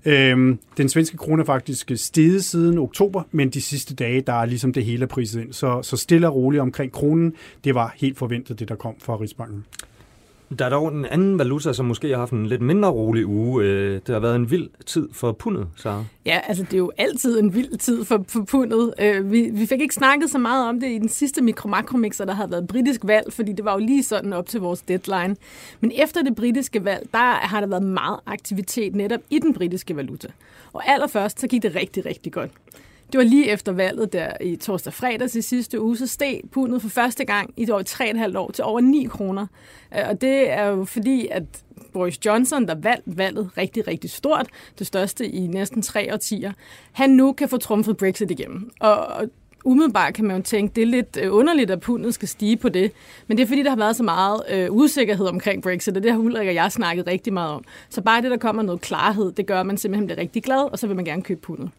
Øhm, 0.06 0.60
den 0.78 0.90
svenske 0.90 1.18
krone 1.18 1.42
er 1.42 1.46
faktisk 1.46 1.92
steget 1.96 2.44
siden 2.44 2.78
oktober, 2.78 3.24
men 3.32 3.50
de 3.50 3.62
sidste 3.62 3.96
dage, 3.96 4.22
der 4.22 4.34
er 4.34 4.46
ligesom 4.46 4.74
det 4.74 4.86
hele 4.86 5.08
priset 5.08 5.42
ind. 5.42 5.54
Så, 5.54 5.82
så 5.82 5.98
stille 5.98 6.28
og 6.28 6.36
roligt 6.36 6.62
omkring 6.62 6.92
kronen, 6.92 7.34
det 7.64 7.76
var 7.76 7.94
helt 7.98 8.18
forventet, 8.18 8.60
det 8.60 8.70
der 8.70 8.76
kom 8.76 8.96
fra 9.00 9.16
Rigsbanken. 9.16 9.66
Der 10.60 10.66
er 10.66 10.70
dog 10.70 10.88
en 10.88 11.06
anden 11.06 11.40
valuta, 11.40 11.74
som 11.74 11.86
måske 11.86 12.10
har 12.10 12.18
haft 12.18 12.32
en 12.32 12.46
lidt 12.46 12.62
mindre 12.62 12.90
rolig 12.90 13.26
uge. 13.26 13.64
Øh, 13.64 13.94
det 13.94 14.10
har 14.10 14.20
været 14.20 14.36
en 14.36 14.52
vild 14.52 14.70
tid 14.86 15.10
for 15.14 15.32
pundet, 15.32 15.68
Sara. 15.76 16.04
Ja, 16.26 16.40
altså 16.48 16.64
det 16.64 16.74
er 16.74 16.78
jo 16.78 16.92
altid 16.98 17.40
en 17.40 17.54
vild 17.54 17.78
tid 17.78 18.06
for, 18.06 18.26
for 18.28 18.42
pundet. 18.42 18.94
Øh, 19.02 19.32
vi, 19.32 19.50
vi 19.54 19.66
fik 19.66 19.82
ikke 19.82 19.94
snakket 19.94 20.30
så 20.30 20.38
meget 20.38 20.70
om 20.70 20.80
det 20.80 20.90
i 20.90 20.98
den 20.98 21.10
sidste 21.10 21.42
mikromakromixer, 21.42 22.26
der 22.26 22.34
havde 22.34 22.52
været 22.52 22.68
britisk 22.68 23.02
valg, 23.04 23.34
fordi 23.34 23.54
det 23.54 23.66
var 23.66 23.74
jo 23.74 23.80
lige 23.80 24.04
sådan 24.04 24.34
op 24.34 24.48
til 24.48 24.60
vores 24.60 24.82
deadline. 24.82 25.36
Men 25.80 25.92
efter 25.96 26.22
det 26.22 26.36
britiske 26.36 26.86
valg, 26.86 27.08
der 27.12 27.48
har 27.48 27.60
der 27.60 27.68
været 27.68 27.84
meget 27.84 28.20
aktivitet 28.26 28.96
netop 28.96 29.22
i 29.30 29.40
den 29.40 29.54
britiske 29.54 29.96
valuta. 29.96 30.28
Og 30.74 30.90
allerførst, 30.90 31.40
så 31.40 31.48
gik 31.48 31.64
det 31.64 31.76
rigtig, 31.76 32.06
rigtig 32.06 32.32
godt. 32.32 32.52
Det 33.12 33.18
var 33.18 33.24
lige 33.24 33.50
efter 33.50 33.72
valget 33.72 34.14
der 34.14 34.32
i 34.42 34.56
torsdag 34.56 34.94
fredag 34.94 35.36
i 35.36 35.42
sidste 35.42 35.82
uge, 35.82 35.98
så 35.98 36.08
steg 36.08 36.42
pundet 36.52 36.82
for 36.82 36.90
første 36.90 37.26
gang 37.26 37.54
i 37.58 37.72
over 37.72 37.84
3,5 38.32 38.38
år 38.38 38.52
til 38.52 38.64
over 38.64 38.82
9 38.82 39.04
kroner. 39.04 39.48
Øh, 39.98 40.04
og 40.10 40.22
det 40.22 40.52
er 40.52 40.66
jo 40.66 40.86
fordi, 40.86 41.28
at 41.32 41.44
Boris 41.94 42.26
Johnson, 42.26 42.68
der 42.68 42.76
vandt 42.76 43.18
valget 43.18 43.50
rigtig, 43.58 43.88
rigtig 43.88 44.10
stort, 44.10 44.48
det 44.80 44.88
største 44.88 45.28
i 45.28 45.48
næsten 45.48 45.82
tre 45.82 46.14
årtier, 46.14 46.52
han 46.92 47.10
nu 47.10 47.34
kan 47.34 47.50
få 47.50 47.58
trumfet 47.58 47.98
Brexit 47.98 48.32
igennem. 48.32 48.72
Og 48.80 49.30
umiddelbart 49.66 50.14
kan 50.14 50.26
man 50.26 50.38
jo 50.38 50.44
tænke, 50.44 50.76
det 50.76 50.82
er 50.82 50.86
lidt 50.86 51.18
øh, 51.22 51.34
underligt, 51.34 51.72
at 51.72 51.80
pundet 51.80 52.14
skal 52.14 52.28
stige 52.28 52.58
på 52.58 52.70
det. 52.70 52.92
Men 53.28 53.38
det 53.38 53.44
er 53.44 53.48
fordi, 53.48 53.64
der 53.64 53.70
har 53.70 53.78
været 53.78 53.96
så 53.96 54.04
meget 54.04 54.42
øh, 54.50 54.68
usikkerhed 54.72 55.26
omkring 55.28 55.64
Brexit, 55.64 55.98
og 55.98 56.04
det 56.04 56.12
har 56.12 56.20
Ulrik 56.20 56.48
og 56.48 56.56
jeg 56.56 56.72
snakket 56.72 57.08
rigtig 57.08 57.34
meget 57.34 57.52
om. 57.52 57.64
Så 57.90 58.02
bare 58.02 58.22
det, 58.22 58.32
der 58.32 58.38
kommer 58.38 58.62
noget 58.62 58.82
klarhed, 58.82 59.32
det 59.32 59.46
gør, 59.46 59.60
at 59.60 59.66
man 59.66 59.78
simpelthen 59.78 60.08
bliver 60.08 60.20
rigtig 60.20 60.44
glad, 60.44 60.72
og 60.72 60.80
så 60.80 60.88
vil 60.88 60.96
man 60.96 61.06
gerne 61.06 61.22
købe 61.22 61.42
pundet. 61.42 61.70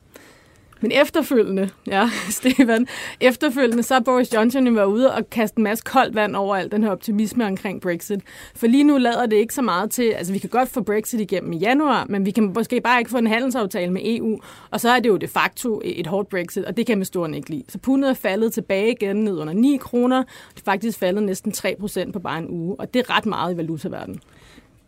Men 0.80 0.92
efterfølgende, 0.92 1.70
ja, 1.86 2.10
Stefan, 2.30 2.86
efterfølgende, 3.20 3.82
så 3.82 3.94
har 3.94 4.00
Boris 4.00 4.34
Johnson 4.34 4.66
jo 4.66 4.72
været 4.72 4.86
ude 4.86 5.14
og 5.14 5.30
kaste 5.30 5.58
en 5.58 5.64
masse 5.64 5.84
koldt 5.84 6.14
vand 6.14 6.36
over 6.36 6.56
al 6.56 6.70
den 6.72 6.82
her 6.82 6.90
optimisme 6.90 7.46
omkring 7.46 7.80
Brexit. 7.80 8.20
For 8.54 8.66
lige 8.66 8.84
nu 8.84 8.98
lader 8.98 9.26
det 9.26 9.36
ikke 9.36 9.54
så 9.54 9.62
meget 9.62 9.90
til, 9.90 10.10
altså 10.10 10.32
vi 10.32 10.38
kan 10.38 10.50
godt 10.50 10.68
få 10.68 10.82
Brexit 10.82 11.20
igennem 11.20 11.52
i 11.52 11.56
januar, 11.56 12.06
men 12.08 12.26
vi 12.26 12.30
kan 12.30 12.52
måske 12.54 12.80
bare 12.80 12.98
ikke 12.98 13.10
få 13.10 13.18
en 13.18 13.26
handelsaftale 13.26 13.92
med 13.92 14.02
EU, 14.04 14.40
og 14.70 14.80
så 14.80 14.90
er 14.90 15.00
det 15.00 15.08
jo 15.08 15.16
de 15.16 15.28
facto 15.28 15.80
et 15.84 16.06
hårdt 16.06 16.28
Brexit, 16.28 16.64
og 16.64 16.76
det 16.76 16.86
kan 16.86 16.98
man 16.98 17.04
stor 17.04 17.26
ikke 17.26 17.50
lide. 17.50 17.64
Så 17.68 17.78
pundet 17.78 18.10
er 18.10 18.14
faldet 18.14 18.52
tilbage 18.52 18.92
igen 18.92 19.16
ned 19.16 19.38
under 19.38 19.52
9 19.52 19.76
kroner, 19.80 20.22
det 20.54 20.60
er 20.60 20.64
faktisk 20.64 20.98
faldet 20.98 21.22
næsten 21.22 21.52
3 21.52 21.76
procent 21.80 22.12
på 22.12 22.18
bare 22.18 22.38
en 22.38 22.48
uge, 22.48 22.76
og 22.78 22.94
det 22.94 23.00
er 23.00 23.16
ret 23.16 23.26
meget 23.26 23.54
i 23.54 23.56
valutaverdenen. 23.56 24.20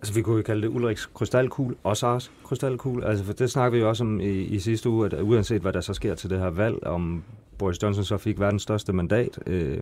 Altså, 0.00 0.14
vi 0.14 0.22
kunne 0.22 0.36
jo 0.36 0.42
kalde 0.42 0.62
det 0.62 0.68
Ulriks 0.68 1.06
krystalkugle 1.14 1.76
og 1.84 1.96
Sars 1.96 2.32
krystalkugle. 2.44 3.06
Altså, 3.06 3.24
for 3.24 3.32
det 3.32 3.50
snakker 3.50 3.78
vi 3.78 3.82
jo 3.82 3.88
også 3.88 4.04
om 4.04 4.20
i, 4.20 4.24
i 4.24 4.58
sidste 4.58 4.88
uge, 4.88 5.06
at 5.06 5.14
uanset 5.22 5.62
hvad 5.62 5.72
der 5.72 5.80
så 5.80 5.94
sker 5.94 6.14
til 6.14 6.30
det 6.30 6.38
her 6.38 6.50
valg, 6.50 6.86
om 6.86 7.22
Boris 7.58 7.82
Johnson 7.82 8.04
så 8.04 8.16
fik 8.16 8.40
verdens 8.40 8.62
største 8.62 8.92
mandat, 8.92 9.38
øh, 9.46 9.78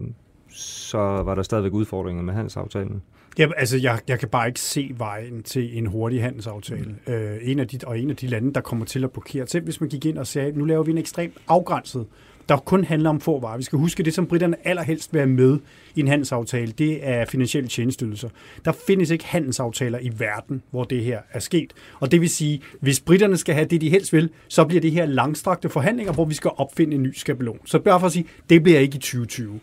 så 0.51 0.99
var 0.99 1.35
der 1.35 1.42
stadigvæk 1.42 1.73
udfordringer 1.73 2.23
med 2.23 2.35
handelsaftalen. 2.35 3.03
Ja, 3.38 3.49
altså, 3.57 3.77
jeg, 3.77 4.01
jeg 4.09 4.19
kan 4.19 4.29
bare 4.29 4.47
ikke 4.47 4.61
se 4.61 4.95
vejen 4.97 5.42
til 5.42 5.79
en 5.79 5.87
hurtig 5.87 6.23
handelsaftale. 6.23 6.95
Mm. 7.07 7.12
Øh, 7.12 7.38
en 7.42 7.59
af 7.59 7.69
de, 7.69 7.79
og 7.87 7.99
en 7.99 8.11
af 8.11 8.16
de 8.16 8.27
lande, 8.27 8.55
der 8.55 8.61
kommer 8.61 8.85
til 8.85 9.05
at 9.05 9.11
blokere. 9.11 9.47
Selv 9.47 9.64
hvis 9.64 9.81
man 9.81 9.90
gik 9.90 10.07
ind 10.07 10.19
og 10.19 10.27
sagde, 10.27 10.53
nu 10.53 10.64
laver 10.64 10.83
vi 10.83 10.90
en 10.90 10.99
ekstremt 10.99 11.35
afgrænset 11.49 12.07
der 12.49 12.57
kun 12.57 12.85
handler 12.85 13.11
om 13.11 13.21
få 13.21 13.41
varer. 13.41 13.57
Vi 13.57 13.63
skal 13.63 13.79
huske, 13.79 14.01
at 14.01 14.05
det, 14.05 14.15
som 14.15 14.27
britterne 14.27 14.57
allerhelst 14.65 15.13
vil 15.13 15.21
have 15.21 15.31
med 15.31 15.59
i 15.95 16.01
en 16.01 16.09
handelsaftale, 16.09 16.73
det 16.73 17.09
er 17.09 17.25
finansielle 17.25 17.69
tjenestydelser. 17.69 18.29
Der 18.65 18.73
findes 18.87 19.11
ikke 19.11 19.25
handelsaftaler 19.25 19.99
i 19.99 20.11
verden, 20.19 20.63
hvor 20.71 20.85
det 20.85 21.05
her 21.05 21.21
er 21.33 21.39
sket. 21.39 21.73
Og 22.01 22.11
det 22.11 22.21
vil 22.21 22.29
sige, 22.29 22.61
hvis 22.81 23.01
britterne 23.01 23.37
skal 23.37 23.55
have 23.55 23.67
det, 23.67 23.81
de 23.81 23.91
helst 23.91 24.13
vil, 24.13 24.31
så 24.49 24.65
bliver 24.65 24.81
det 24.81 24.93
her 24.93 25.07
langstrakte 25.07 25.69
forhandlinger, 25.69 26.13
hvor 26.13 26.25
vi 26.25 26.35
skal 26.35 26.51
opfinde 26.57 26.95
en 26.95 27.03
ny 27.03 27.13
skabelon. 27.15 27.59
Så 27.65 27.79
bare 27.79 28.01
for 28.01 28.07
at 28.07 28.13
sige, 28.13 28.27
det 28.51 28.63
bliver 28.63 28.79
ikke 28.79 28.97
i 28.97 28.99
2020. 28.99 29.61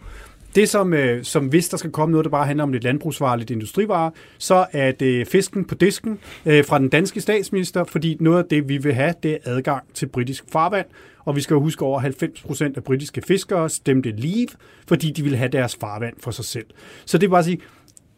Det, 0.56 0.70
som, 0.70 0.94
øh, 0.94 1.24
som 1.24 1.48
hvis 1.48 1.70
der 1.70 1.78
skal 1.78 1.92
komme 1.92 2.12
noget, 2.12 2.26
der 2.26 2.32
bare 2.32 2.46
handler 2.46 2.64
om 2.64 2.72
lidt 2.72 2.84
landbrugsvarer, 2.84 3.36
lidt 3.36 3.50
industrivarer, 3.50 4.10
så 4.38 4.66
er 4.72 4.92
det 4.92 5.28
fisken 5.28 5.66
på 5.66 5.76
disken 5.76 6.20
øh, 6.46 6.66
fra 6.66 6.80
den 6.80 6.90
danske 6.90 7.22
statsminister, 7.22 7.84
fordi 7.84 8.18
noget 8.20 8.44
af 8.44 8.50
det, 8.50 8.70
vi 8.70 8.78
vil 8.78 8.94
have, 8.94 9.14
det 9.24 9.32
er 9.32 9.38
adgang 9.46 9.84
til 9.94 10.06
britisk 10.06 10.44
farvand, 10.52 10.86
og 11.26 11.36
vi 11.36 11.42
skal 11.42 11.54
jo 11.54 11.60
huske, 11.60 11.82
at 11.82 11.88
over 11.88 12.00
90 12.00 12.42
procent 12.42 12.78
af 12.78 12.84
britiske 12.84 13.22
fiskere 13.22 13.70
stemte 13.70 14.12
leave, 14.12 14.48
fordi 14.88 15.12
de 15.12 15.24
ville 15.24 15.38
have 15.38 15.50
deres 15.50 15.76
farvand 15.76 16.14
for 16.20 16.32
sig 16.32 16.46
selv. 16.46 16.66
Så 17.06 17.18
det 17.18 17.26
er 17.26 17.30
bare 17.30 17.40
at 17.40 17.46
sige, 17.46 17.60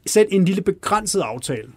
selv 0.05 0.27
en 0.31 0.45
lille 0.45 0.61
begrænset 0.61 1.21
aftale, 1.21 1.67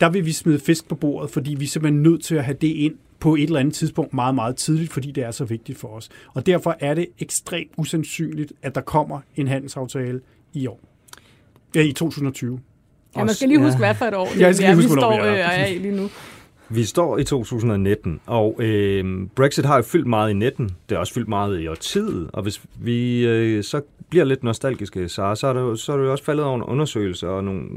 der 0.00 0.10
vil 0.10 0.26
vi 0.26 0.32
smide 0.32 0.58
fisk 0.58 0.88
på 0.88 0.94
bordet, 0.94 1.30
fordi 1.30 1.54
vi 1.54 1.64
er 1.64 1.68
simpelthen 1.68 2.02
nødt 2.02 2.24
til 2.24 2.34
at 2.34 2.44
have 2.44 2.56
det 2.60 2.68
ind 2.68 2.94
på 3.20 3.34
et 3.34 3.42
eller 3.42 3.60
andet 3.60 3.74
tidspunkt 3.74 4.14
meget, 4.14 4.34
meget 4.34 4.56
tidligt, 4.56 4.92
fordi 4.92 5.10
det 5.10 5.24
er 5.24 5.30
så 5.30 5.44
vigtigt 5.44 5.78
for 5.78 5.88
os. 5.88 6.08
Og 6.34 6.46
derfor 6.46 6.76
er 6.80 6.94
det 6.94 7.06
ekstremt 7.18 7.70
usandsynligt, 7.76 8.52
at 8.62 8.74
der 8.74 8.80
kommer 8.80 9.20
en 9.36 9.48
handelsaftale 9.48 10.20
i 10.52 10.66
år. 10.66 10.80
Ja, 11.74 11.80
i 11.80 11.92
2020. 11.92 12.60
Ja, 13.16 13.24
man 13.24 13.34
skal 13.34 13.48
lige 13.48 13.58
huske, 13.58 13.72
ja. 13.72 13.78
hvad 13.78 13.94
for 13.94 14.04
et 14.04 14.14
år 14.14 14.26
det 14.26 14.40
ja, 14.40 14.52
skal 14.52 14.70
er, 14.70 14.74
huske, 14.74 14.88
vi 14.88 14.94
står 15.00 15.12
øh, 15.12 15.38
er 15.38 15.66
i 15.66 15.78
lige 15.78 15.96
nu. 15.96 16.10
Vi 16.70 16.84
står 16.84 17.18
i 17.18 17.24
2019, 17.24 18.20
og 18.26 18.56
øh, 18.58 19.26
Brexit 19.34 19.64
har 19.64 19.76
jo 19.76 19.82
fyldt 19.82 20.06
meget 20.06 20.30
i 20.30 20.34
netten. 20.34 20.64
Det 20.64 20.96
har 20.96 20.98
også 20.98 21.14
fyldt 21.14 21.28
meget 21.28 21.60
i 21.60 21.68
årtid, 21.68 22.26
og 22.32 22.42
hvis 22.42 22.62
vi 22.78 23.26
øh, 23.26 23.64
så 23.64 23.80
bliver 24.10 24.24
lidt 24.24 24.42
nostalgiske, 24.42 25.08
så, 25.08 25.34
så, 25.34 25.46
er 25.46 25.52
det, 25.52 25.60
jo, 25.60 25.76
så 25.76 25.92
er 25.92 25.96
det 25.96 26.04
jo 26.04 26.12
også 26.12 26.24
faldet 26.24 26.44
over 26.44 26.56
en 26.56 26.62
undersøgelse 26.62 27.28
og 27.28 27.44
nogle, 27.44 27.68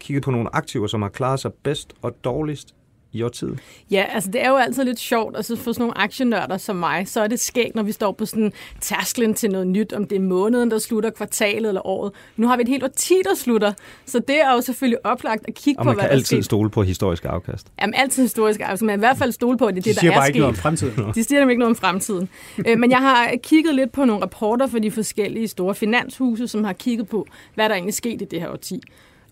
kigget 0.00 0.24
på 0.24 0.30
nogle 0.30 0.56
aktiver, 0.56 0.86
som 0.86 1.02
har 1.02 1.08
klaret 1.08 1.40
sig 1.40 1.52
bedst 1.52 1.94
og 2.02 2.16
dårligst 2.24 2.74
i 3.14 3.22
årtid? 3.22 3.48
Ja, 3.90 4.04
altså 4.08 4.30
det 4.30 4.44
er 4.44 4.48
jo 4.50 4.56
altid 4.56 4.84
lidt 4.84 4.98
sjovt, 4.98 5.36
altså 5.36 5.56
for 5.56 5.72
sådan 5.72 5.82
nogle 5.82 5.98
aktienørder 5.98 6.56
som 6.56 6.76
mig, 6.76 7.08
så 7.08 7.20
er 7.20 7.26
det 7.26 7.40
skægt, 7.40 7.74
når 7.74 7.82
vi 7.82 7.92
står 7.92 8.12
på 8.12 8.26
sådan 8.26 8.52
tærsklen 8.80 9.34
til 9.34 9.50
noget 9.50 9.66
nyt, 9.66 9.92
om 9.92 10.04
det 10.06 10.16
er 10.16 10.20
måneden, 10.20 10.70
der 10.70 10.78
slutter, 10.78 11.10
kvartalet 11.10 11.68
eller 11.68 11.86
året. 11.86 12.12
Nu 12.36 12.46
har 12.48 12.56
vi 12.56 12.62
et 12.62 12.68
helt 12.68 12.84
årti, 12.84 13.14
der 13.24 13.34
slutter, 13.34 13.72
så 14.06 14.18
det 14.18 14.40
er 14.40 14.52
jo 14.52 14.60
selvfølgelig 14.60 15.06
oplagt 15.06 15.44
at 15.48 15.54
kigge 15.54 15.80
og 15.80 15.84
på, 15.84 15.92
hvad 15.92 15.96
der 15.96 16.02
man 16.02 16.08
kan 16.08 16.16
altid 16.18 16.42
stole 16.42 16.70
på 16.70 16.82
historiske 16.82 17.28
afkast. 17.28 17.66
Jamen 17.80 17.94
altid 17.94 18.22
historiske 18.22 18.64
afkast, 18.64 18.82
men 18.82 18.94
i 18.94 18.98
hvert 18.98 19.18
fald 19.18 19.32
stole 19.32 19.58
på, 19.58 19.66
at 19.66 19.74
det 19.74 19.80
er 19.80 19.84
De 19.84 19.90
det, 19.94 20.02
der 20.02 20.10
er 20.10 20.14
bare 20.14 20.22
sket. 20.24 20.28
ikke 20.28 20.38
noget 20.38 20.56
om 20.56 20.56
fremtiden. 20.56 21.12
De 21.14 21.24
siger 21.24 21.40
dem 21.40 21.50
ikke 21.50 21.60
noget 21.60 21.70
om 21.70 21.76
fremtiden. 21.76 22.28
Øh, 22.66 22.78
men 22.78 22.90
jeg 22.90 22.98
har 22.98 23.30
kigget 23.42 23.74
lidt 23.74 23.92
på 23.92 24.04
nogle 24.04 24.22
rapporter 24.22 24.66
for 24.66 24.78
de 24.78 24.90
forskellige 24.90 25.48
store 25.48 25.74
finanshuse, 25.74 26.48
som 26.48 26.64
har 26.64 26.72
kigget 26.72 27.08
på, 27.08 27.26
hvad 27.54 27.68
der 27.68 27.74
egentlig 27.74 27.94
skete 27.94 28.24
i 28.24 28.28
det 28.30 28.40
her 28.40 28.48
årti. 28.50 28.80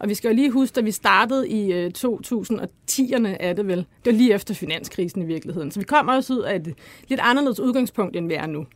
Og 0.03 0.09
vi 0.09 0.15
skal 0.15 0.29
jo 0.29 0.35
lige 0.35 0.51
huske, 0.51 0.79
at 0.79 0.85
vi 0.85 0.91
startede 0.91 1.49
i 1.49 1.73
øh, 1.73 1.91
2010'erne, 1.99 3.29
er 3.41 3.53
det 3.53 3.67
vel. 3.67 3.77
Det 3.77 3.87
var 4.13 4.13
lige 4.13 4.35
efter 4.35 4.55
finanskrisen 4.55 5.23
i 5.23 5.25
virkeligheden. 5.25 5.71
Så 5.71 5.81
vi 5.81 5.85
kommer 5.85 6.13
også 6.13 6.35
ud 6.35 6.39
af 6.39 6.57
et 6.57 6.75
lidt 7.09 7.21
anderledes 7.21 7.61
udgangspunkt, 7.61 8.17
end 8.17 8.29
vi 8.29 8.35
er 8.35 8.47
nu. 8.47 8.67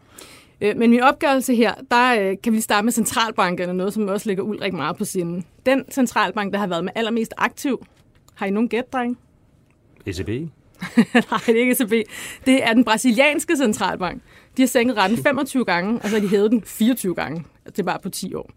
Øh, 0.61 0.77
men 0.77 0.91
min 0.91 1.01
opgørelse 1.01 1.55
her, 1.55 1.75
der 1.91 2.21
øh, 2.21 2.37
kan 2.43 2.53
vi 2.53 2.61
starte 2.61 2.85
med 2.85 2.93
centralbankerne, 2.93 3.75
noget 3.75 3.95
som 3.95 4.09
også 4.09 4.29
ligger 4.29 4.45
Ulrik 4.45 4.73
meget 4.73 4.97
på 4.97 5.05
siden. 5.05 5.45
Den 5.67 5.85
centralbank, 5.91 6.53
der 6.53 6.59
har 6.59 6.67
været 6.67 6.85
med 6.85 6.93
allermest 6.95 7.33
aktiv, 7.37 7.87
har 8.35 8.47
I 8.47 8.51
nogen 8.51 8.69
gæt, 8.69 8.93
dreng? 8.93 9.19
ECB? 10.07 10.29
Nej, 11.31 11.41
det 11.47 11.57
er 11.57 11.61
ikke 11.61 11.73
ECB. 11.73 12.09
Det 12.47 12.65
er 12.65 12.73
den 12.73 12.85
brasilianske 12.85 13.57
centralbank. 13.57 14.23
De 14.57 14.63
har 14.63 14.67
sænket 14.67 14.97
renten 14.97 15.23
25 15.23 15.65
gange, 15.65 16.01
og 16.03 16.09
så 16.09 16.15
har 16.17 16.21
de 16.21 16.29
hævet 16.29 16.51
den 16.51 16.63
24 16.63 17.15
gange. 17.15 17.45
Det 17.77 17.85
bare 17.85 17.99
på 18.03 18.09
10 18.09 18.35
år. 18.35 18.51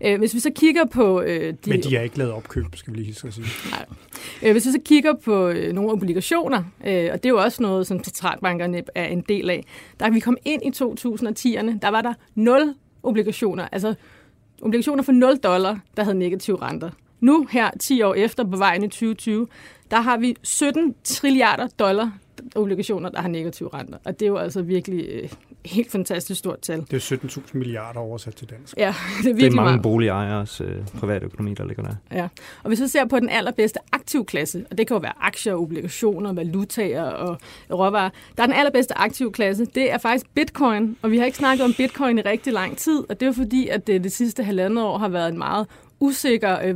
Øh, 0.00 0.18
hvis 0.18 0.34
vi 0.34 0.40
så 0.40 0.50
kigger 0.56 0.84
på... 0.84 1.22
Øh, 1.22 1.54
de, 1.64 1.70
Men 1.70 1.82
de 1.82 1.96
har 1.96 2.02
ikke 2.02 2.18
lavet 2.18 2.32
opkøb, 2.32 2.64
skal 2.74 2.92
vi 2.92 2.98
lige 2.98 3.14
sige. 3.14 3.46
Nej. 3.70 3.86
Øh, 4.42 4.52
hvis 4.52 4.66
vi 4.66 4.70
så 4.70 4.80
kigger 4.84 5.14
på 5.24 5.48
øh, 5.48 5.72
nogle 5.72 5.90
obligationer, 5.90 6.58
øh, 6.86 7.08
og 7.12 7.22
det 7.22 7.26
er 7.26 7.28
jo 7.28 7.38
også 7.38 7.62
noget, 7.62 7.86
som 7.86 8.04
centralbankerne 8.04 8.82
er 8.94 9.06
en 9.06 9.24
del 9.28 9.50
af, 9.50 9.64
der 10.00 10.10
vi 10.10 10.20
kom 10.20 10.36
ind 10.44 10.62
i 10.62 10.68
2010'erne, 10.68 11.78
der 11.82 11.88
var 11.88 12.00
der 12.00 12.14
0 12.34 12.74
obligationer, 13.02 13.68
altså 13.72 13.94
obligationer 14.62 15.02
for 15.02 15.12
0 15.12 15.36
dollar, 15.36 15.80
der 15.96 16.04
havde 16.04 16.18
negative 16.18 16.62
renter. 16.62 16.90
Nu 17.20 17.46
her, 17.50 17.70
10 17.80 18.02
år 18.02 18.14
efter, 18.14 18.44
på 18.44 18.56
vejen 18.56 18.82
i 18.82 18.88
2020, 18.88 19.46
der 19.90 20.00
har 20.00 20.16
vi 20.16 20.36
17 20.42 20.94
trilliarder 21.04 21.66
dollar 21.66 22.18
obligationer, 22.54 23.08
der 23.08 23.20
har 23.20 23.28
negative 23.28 23.68
renter. 23.74 23.98
Og 24.04 24.20
det 24.20 24.26
er 24.26 24.30
jo 24.30 24.36
altså 24.36 24.62
virkelig 24.62 25.06
øh, 25.12 25.28
helt 25.64 25.90
fantastisk 25.90 26.38
stort 26.38 26.60
tal. 26.60 26.80
Det 26.90 27.12
er 27.12 27.16
17.000 27.16 27.40
milliarder 27.52 28.00
oversat 28.00 28.34
til 28.34 28.50
dansk. 28.50 28.74
Ja, 28.76 28.86
det 29.22 29.30
er 29.30 29.34
virkelig 29.34 29.42
Det 29.44 29.46
er 29.46 29.56
mange 29.56 29.70
meget. 29.70 29.82
boligejeres 29.82 30.60
øh, 30.60 30.86
private 31.00 31.26
økonomi, 31.26 31.54
der 31.54 31.66
ligger 31.66 31.82
der. 31.82 31.94
Ja, 32.12 32.28
og 32.62 32.68
hvis 32.68 32.80
vi 32.82 32.86
ser 32.88 33.04
på 33.04 33.20
den 33.20 33.28
allerbedste 33.28 33.78
aktivklasse, 33.92 34.64
og 34.70 34.78
det 34.78 34.86
kan 34.86 34.94
jo 34.94 35.00
være 35.00 35.12
aktier, 35.20 35.54
obligationer, 35.54 36.32
valutaer 36.32 37.04
og 37.04 37.38
råvarer, 37.70 38.10
der 38.36 38.42
er 38.42 38.46
den 38.46 38.54
allerbedste 38.56 38.98
aktivklasse, 38.98 39.64
det 39.64 39.92
er 39.92 39.98
faktisk 39.98 40.26
bitcoin, 40.34 40.96
og 41.02 41.10
vi 41.10 41.18
har 41.18 41.24
ikke 41.24 41.38
snakket 41.38 41.64
om 41.64 41.72
bitcoin 41.76 42.18
i 42.18 42.20
rigtig 42.20 42.52
lang 42.52 42.76
tid, 42.76 43.04
og 43.08 43.20
det 43.20 43.28
er 43.28 43.32
fordi, 43.32 43.68
at 43.68 43.86
det, 43.86 44.04
det 44.04 44.12
sidste 44.12 44.42
halvandet 44.42 44.84
år 44.84 44.98
har 44.98 45.08
været 45.08 45.28
en 45.28 45.38
meget 45.38 45.66
usikker 46.00 46.58
øh, 46.64 46.74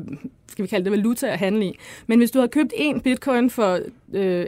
skal 0.49 0.63
vi 0.63 0.69
kalde 0.69 0.85
det 0.85 0.93
valuta 0.93 1.27
at 1.27 1.39
handle 1.39 1.67
i. 1.67 1.79
Men 2.07 2.19
hvis 2.19 2.31
du 2.31 2.39
havde 2.39 2.49
købt 2.49 2.73
en 2.77 3.01
bitcoin 3.01 3.51
for 3.51 3.79
øh, 4.13 4.47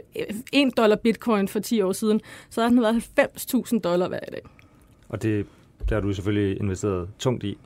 1 0.53 0.77
dollar 0.77 0.95
bitcoin 0.95 1.47
for 1.47 1.59
10 1.59 1.81
år 1.81 1.91
siden, 1.91 2.21
så 2.49 2.61
havde 2.61 2.73
den 2.73 2.81
været 2.81 3.09
90.000 3.73 3.79
dollar 3.79 4.07
hver 4.07 4.19
dag. 4.19 4.41
Og 5.09 5.23
det, 5.23 5.45
der 5.89 5.95
har 5.95 6.01
du 6.01 6.13
selvfølgelig 6.13 6.59
investeret 6.59 7.07
tungt 7.19 7.43
i. 7.43 7.57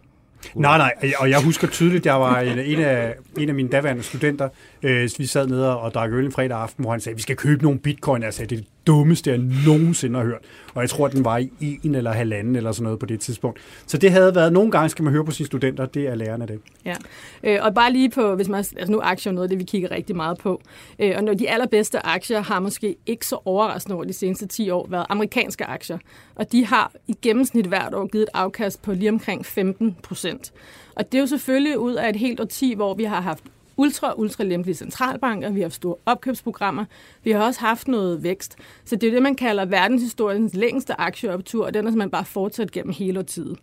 Nej, 0.56 0.78
nej, 0.78 1.14
og 1.20 1.30
jeg 1.30 1.44
husker 1.44 1.68
tydeligt, 1.68 2.06
jeg 2.06 2.22
var 2.22 2.40
en, 2.40 2.60
en, 2.60 2.80
af, 2.80 3.16
en 3.38 3.50
af 3.50 3.56
mine 3.56 3.70
daværende 3.70 4.04
studenter, 4.04 4.50
øh, 4.84 5.10
vi 5.18 5.26
sad 5.26 5.48
nede 5.48 5.78
og 5.78 5.94
drak 5.94 6.12
øl 6.12 6.26
en 6.26 6.32
fredag 6.32 6.58
aften, 6.58 6.84
hvor 6.84 6.92
han 6.92 7.00
sagde, 7.00 7.16
vi 7.16 7.22
skal 7.22 7.36
købe 7.36 7.64
nogle 7.64 7.80
bitcoin. 7.80 8.24
Jeg 8.24 8.34
sagde, 8.34 8.50
det 8.50 8.56
er 8.56 8.62
det 8.62 8.70
dummeste, 8.88 9.30
jeg 9.30 9.40
nogensinde 9.66 10.20
har 10.20 10.26
hørt. 10.26 10.42
Og 10.74 10.82
jeg 10.82 10.90
tror, 10.90 11.06
at 11.06 11.14
den 11.14 11.26
var 11.26 11.38
i 11.38 11.80
en 11.84 11.96
eller 11.96 12.12
halvanden 12.12 12.56
eller 12.56 12.72
sådan 12.72 12.84
noget 12.84 13.00
på 13.00 13.06
det 13.06 13.20
tidspunkt. 13.20 13.60
Så 13.88 13.98
det 13.98 14.12
havde 14.12 14.36
været, 14.36 14.54
nogle 14.54 14.72
gange 14.72 14.90
skal 14.90 15.04
man 15.04 15.14
høre 15.14 15.26
på 15.26 15.32
sine 15.32 15.48
studenter, 15.48 15.86
det 15.86 16.08
er 16.08 16.16
lærerne 16.16 16.48
det. 16.48 16.60
Ja, 16.86 16.96
øh, 17.44 17.60
og 17.62 17.74
bare 17.74 17.92
lige 17.92 18.10
på, 18.10 18.36
hvis 18.36 18.48
man, 18.48 18.58
altså 18.58 18.92
nu 18.92 19.00
aktier 19.04 19.32
er 19.32 19.34
noget 19.34 19.46
af 19.46 19.50
det, 19.50 19.60
vi 19.60 19.64
kigger 19.64 19.92
rigtig 19.92 20.16
meget 20.16 20.38
på. 20.38 20.62
Øh, 21.00 21.14
og 21.16 21.24
når 21.24 21.34
de 21.34 21.50
allerbedste 21.50 22.06
aktier 22.06 22.42
har 22.42 22.60
måske 22.60 22.96
ikke 23.06 23.26
så 23.26 23.38
overraskende 23.46 23.96
over 23.96 24.04
de 24.04 24.14
seneste 24.14 24.48
10 24.48 24.70
år 24.70 24.88
været 24.90 25.06
amerikanske 25.10 25.66
aktier. 25.66 25.98
Og 26.36 26.52
de 26.52 26.66
har 26.66 26.92
i 27.08 27.16
gennemsnit 27.22 27.66
hvert 27.66 27.94
år 27.94 28.08
givet 28.08 28.24
et 28.24 28.30
afkast 28.34 28.82
på 28.82 28.94
lige 28.94 29.10
omkring 29.10 29.46
15 29.46 29.96
procent. 30.04 30.54
Og 30.96 31.12
det 31.12 31.18
er 31.18 31.22
jo 31.22 31.28
selvfølgelig 31.28 31.80
ud 31.80 31.94
af 31.94 32.10
et 32.10 32.16
helt 32.16 32.40
årti, 32.40 32.74
hvor 32.76 32.94
vi 32.94 33.04
har 33.04 33.22
haft 33.22 33.44
ultra, 33.78 34.14
ultra 34.18 34.44
lempelige 34.44 34.76
centralbanker, 34.76 35.50
vi 35.50 35.60
har 35.60 35.66
haft 35.66 35.76
store 35.76 35.96
opkøbsprogrammer, 36.06 36.86
vi 37.24 37.32
har 37.32 37.44
også 37.46 37.60
haft 37.60 37.88
noget 37.88 38.24
vækst. 38.24 38.56
Så 38.86 38.96
det 38.96 39.08
er 39.08 39.12
det, 39.12 39.22
man 39.22 39.36
kalder 39.36 39.66
verdenshistoriens 39.66 40.54
længste 40.54 41.02
aktieoptur, 41.02 41.66
og 41.66 41.74
den 41.74 41.88
er 41.88 41.92
simpelthen 41.92 42.12
bare 42.12 42.26
fortsat 42.26 42.72
gennem 42.72 42.94
hele 42.94 43.20
årtiet. 43.20 43.58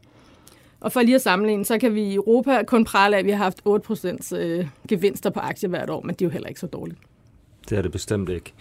Og 0.80 0.92
for 0.92 1.02
lige 1.02 1.14
at 1.14 1.22
sammenligne, 1.22 1.64
så 1.64 1.78
kan 1.78 1.94
vi 1.94 2.02
i 2.02 2.14
Europa 2.14 2.62
kun 2.62 2.84
prale 2.84 3.16
af, 3.16 3.20
at 3.20 3.26
vi 3.26 3.30
har 3.30 3.44
haft 3.44 3.60
8% 3.68 4.36
øh, 4.36 4.66
gevinster 4.88 5.30
på 5.30 5.40
aktier 5.40 5.68
hvert 5.70 5.90
år, 5.90 6.02
men 6.02 6.14
det 6.14 6.22
er 6.22 6.26
jo 6.26 6.30
heller 6.30 6.48
ikke 6.48 6.60
så 6.60 6.66
dårligt. 6.66 6.98
Det 7.70 7.78
er 7.78 7.82
det 7.82 7.92
bestemt 7.92 8.28
ikke. 8.28 8.52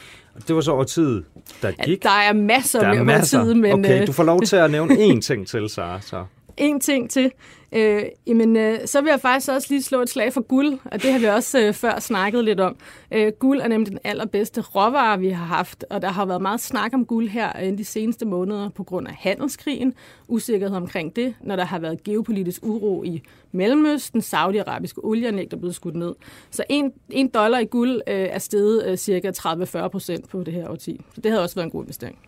Det 0.48 0.56
var 0.56 0.62
så 0.62 0.72
over 0.72 0.84
tid, 0.84 1.24
der 1.62 1.72
gik. 1.72 2.04
Ja, 2.04 2.10
der 2.10 2.16
er 2.16 2.34
masser 2.34 2.80
der 2.80 2.88
er 2.88 3.04
masser. 3.04 3.44
tid, 3.44 3.54
men... 3.54 3.72
Okay, 3.74 4.02
øh, 4.02 4.08
du 4.08 4.12
får 4.12 4.24
lov 4.24 4.42
til 4.42 4.56
at 4.56 4.72
nævne 4.72 4.96
én 5.08 5.22
ting 5.22 5.48
til, 5.48 5.70
Sara. 5.70 6.02
Så. 6.02 6.26
En 6.58 6.80
ting 6.80 7.10
til. 7.10 7.32
Øh, 7.76 8.04
jamen, 8.28 8.58
øh, 8.58 8.80
så 8.86 9.02
vil 9.02 9.10
jeg 9.10 9.20
faktisk 9.20 9.52
også 9.52 9.68
lige 9.70 9.84
slå 9.84 10.02
et 10.02 10.10
slag 10.10 10.34
for 10.34 10.42
guld, 10.42 10.80
og 10.86 11.04
det 11.04 11.12
har 11.12 11.20
vi 11.20 11.26
også 11.26 11.60
øh, 11.60 11.74
før 11.74 12.00
snakket 12.00 12.46
lidt 12.46 12.60
om. 12.60 12.76
Øh, 13.12 13.32
guld 13.40 13.62
er 13.62 13.68
nemlig 13.68 13.92
den 13.92 14.00
allerbedste 14.04 14.62
råvare, 14.62 15.20
vi 15.20 15.30
har 15.30 15.46
haft, 15.46 15.86
og 15.90 16.02
der 16.02 16.10
har 16.10 16.26
været 16.26 16.42
meget 16.42 16.62
snak 16.62 16.94
om 16.94 17.06
guld 17.06 17.30
her 17.30 17.52
øh, 17.64 17.78
de 17.78 17.86
seneste 17.86 18.26
måneder 18.26 18.70
på 18.70 18.84
grund 18.84 19.08
af 19.08 19.14
handelskrigen, 19.14 19.94
usikkerhed 20.28 20.78
omkring 20.78 21.16
det, 21.16 21.36
når 21.42 21.56
der 21.56 21.66
har 21.66 21.80
været 21.80 22.04
geopolitisk 22.04 22.66
uro 22.66 23.04
i 23.04 23.24
Mellemøsten, 23.52 24.22
saudiarabiske 24.22 25.06
olieanlæg, 25.06 25.52
der 25.52 25.58
er 25.58 25.60
blevet 25.60 25.76
skudt 25.76 25.96
ned. 25.96 26.14
Så 26.52 26.64
en, 26.70 26.94
en 27.10 27.28
dollar 27.28 27.60
i 27.60 27.66
guld 27.66 28.02
øh, 28.08 28.16
er 28.16 28.40
steget 28.40 28.86
øh, 28.88 28.98
cirka 28.98 29.32
30-40 29.38 29.88
procent 29.88 30.30
på 30.30 30.44
det 30.44 30.54
her 30.54 30.70
årti. 30.70 31.02
Så 31.16 31.22
det 31.22 31.32
havde 31.32 31.44
også 31.44 31.56
været 31.56 31.66
en 31.66 31.72
god 31.72 31.84
investering. 31.84 32.20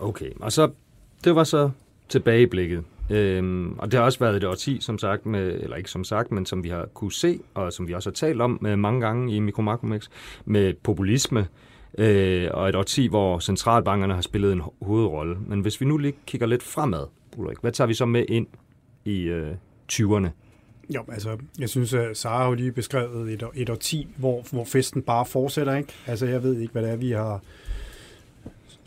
Okay, 0.00 0.30
og 0.40 0.52
så 0.52 0.70
det 1.24 1.34
var 1.34 1.44
så 1.44 1.70
tilbageblikket. 2.08 2.84
Øhm, 3.10 3.78
og 3.78 3.92
det 3.92 3.98
har 3.98 4.04
også 4.04 4.18
været 4.18 4.36
et 4.36 4.44
årti, 4.44 4.80
som 4.80 4.98
sagt, 4.98 5.26
med, 5.26 5.60
eller 5.60 5.76
ikke 5.76 5.90
som 5.90 6.04
sagt, 6.04 6.32
men 6.32 6.46
som 6.46 6.64
vi 6.64 6.68
har 6.68 6.86
kunne 6.94 7.12
se, 7.12 7.40
og 7.54 7.72
som 7.72 7.88
vi 7.88 7.94
også 7.94 8.10
har 8.10 8.14
talt 8.14 8.40
om 8.40 8.58
med 8.60 8.76
mange 8.76 9.00
gange 9.00 9.34
i 9.34 9.40
Mikromakromix, 9.40 10.08
med 10.44 10.74
populisme, 10.74 11.46
øh, 11.98 12.48
og 12.54 12.68
et 12.68 12.74
årti, 12.74 13.06
hvor 13.06 13.38
centralbankerne 13.38 14.14
har 14.14 14.20
spillet 14.20 14.52
en 14.52 14.62
hovedrolle. 14.82 15.36
Men 15.46 15.60
hvis 15.60 15.80
vi 15.80 15.86
nu 15.86 15.96
lige 15.96 16.14
kigger 16.26 16.46
lidt 16.46 16.62
fremad, 16.62 17.06
Ulrik, 17.36 17.56
hvad 17.60 17.72
tager 17.72 17.88
vi 17.88 17.94
så 17.94 18.06
med 18.06 18.24
ind 18.28 18.46
i 19.04 19.22
øh, 19.22 19.54
20'erne? 19.92 20.28
Jo, 20.94 21.04
altså, 21.08 21.38
jeg 21.58 21.68
synes, 21.68 21.94
at 21.94 22.16
Sara 22.16 22.44
har 22.44 22.54
lige 22.54 22.72
beskrevet 22.72 23.32
et, 23.32 23.44
et 23.54 23.70
årti, 23.70 24.08
hvor, 24.16 24.44
hvor 24.50 24.64
festen 24.64 25.02
bare 25.02 25.26
fortsætter, 25.26 25.76
ikke? 25.76 25.92
Altså, 26.06 26.26
jeg 26.26 26.42
ved 26.42 26.60
ikke, 26.60 26.72
hvad 26.72 26.82
det 26.82 26.90
er, 26.90 26.96
vi 26.96 27.10
har 27.10 27.40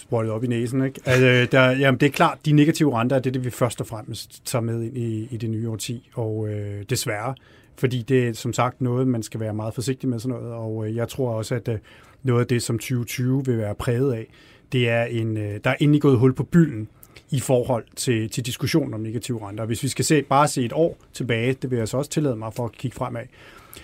sprøjtet 0.04 0.34
op 0.34 0.44
i 0.44 0.48
næsen. 0.48 0.86
Ikke? 0.86 1.00
Altså, 1.06 1.58
der, 1.58 1.72
jamen, 1.72 2.00
det 2.00 2.06
er 2.06 2.12
klart, 2.12 2.38
de 2.46 2.52
negative 2.52 3.00
renter 3.00 3.16
er 3.16 3.20
det, 3.20 3.34
det 3.34 3.46
vi 3.46 3.50
først 3.50 3.82
og 3.82 3.88
fremmest 3.88 4.46
tager 4.46 4.64
med 4.64 4.84
ind 4.84 4.98
i, 4.98 5.28
i 5.32 5.38
det 5.38 5.50
nye 5.50 5.70
årti, 5.70 6.10
og 6.14 6.50
øh, 6.50 6.84
desværre, 6.90 7.36
fordi 7.76 8.02
det 8.02 8.28
er 8.28 8.34
som 8.34 8.54
sagt 8.54 8.82
noget, 8.82 9.08
man 9.08 9.24
skal 9.24 9.40
være 9.40 9.54
meget 9.54 9.74
forsigtig 9.74 10.10
med 10.10 10.20
sådan 10.20 10.38
noget, 10.38 10.54
og 10.54 10.88
øh, 10.88 10.96
jeg 10.96 11.08
tror 11.08 11.34
også, 11.34 11.56
at 11.56 11.68
øh, 11.68 11.78
noget 12.24 12.42
af 12.42 12.48
det, 12.48 12.64
som 12.64 12.80
2020 12.80 13.46
vil 13.46 13.58
være 13.58 13.76
præget 13.76 14.14
af, 14.14 14.28
det 14.72 14.90
er 14.90 15.04
en, 15.04 15.38
øh, 15.38 15.60
der 15.64 15.70
er 15.70 15.76
endelig 15.80 16.02
gået 16.02 16.18
hul 16.18 16.34
på 16.34 16.44
bylden 16.44 16.88
i 17.32 17.40
forhold 17.40 17.84
til, 17.96 18.30
til 18.30 18.46
diskussionen 18.46 18.94
om 18.94 19.00
negative 19.00 19.48
renter. 19.48 19.66
Hvis 19.66 19.84
vi 19.84 19.88
skal 19.88 20.06
se, 20.06 20.22
bare 20.22 20.48
se 20.48 20.66
et 20.66 20.74
år 20.74 20.98
tilbage, 21.14 21.54
det 21.54 21.72
vil 21.72 21.78
jeg 21.78 21.88
så 21.88 21.98
også 21.98 22.12
tillade 22.12 22.36
mig 22.36 22.54
for 22.54 22.66
at 22.66 22.72
kigge 22.72 22.96
fremad, 22.96 23.24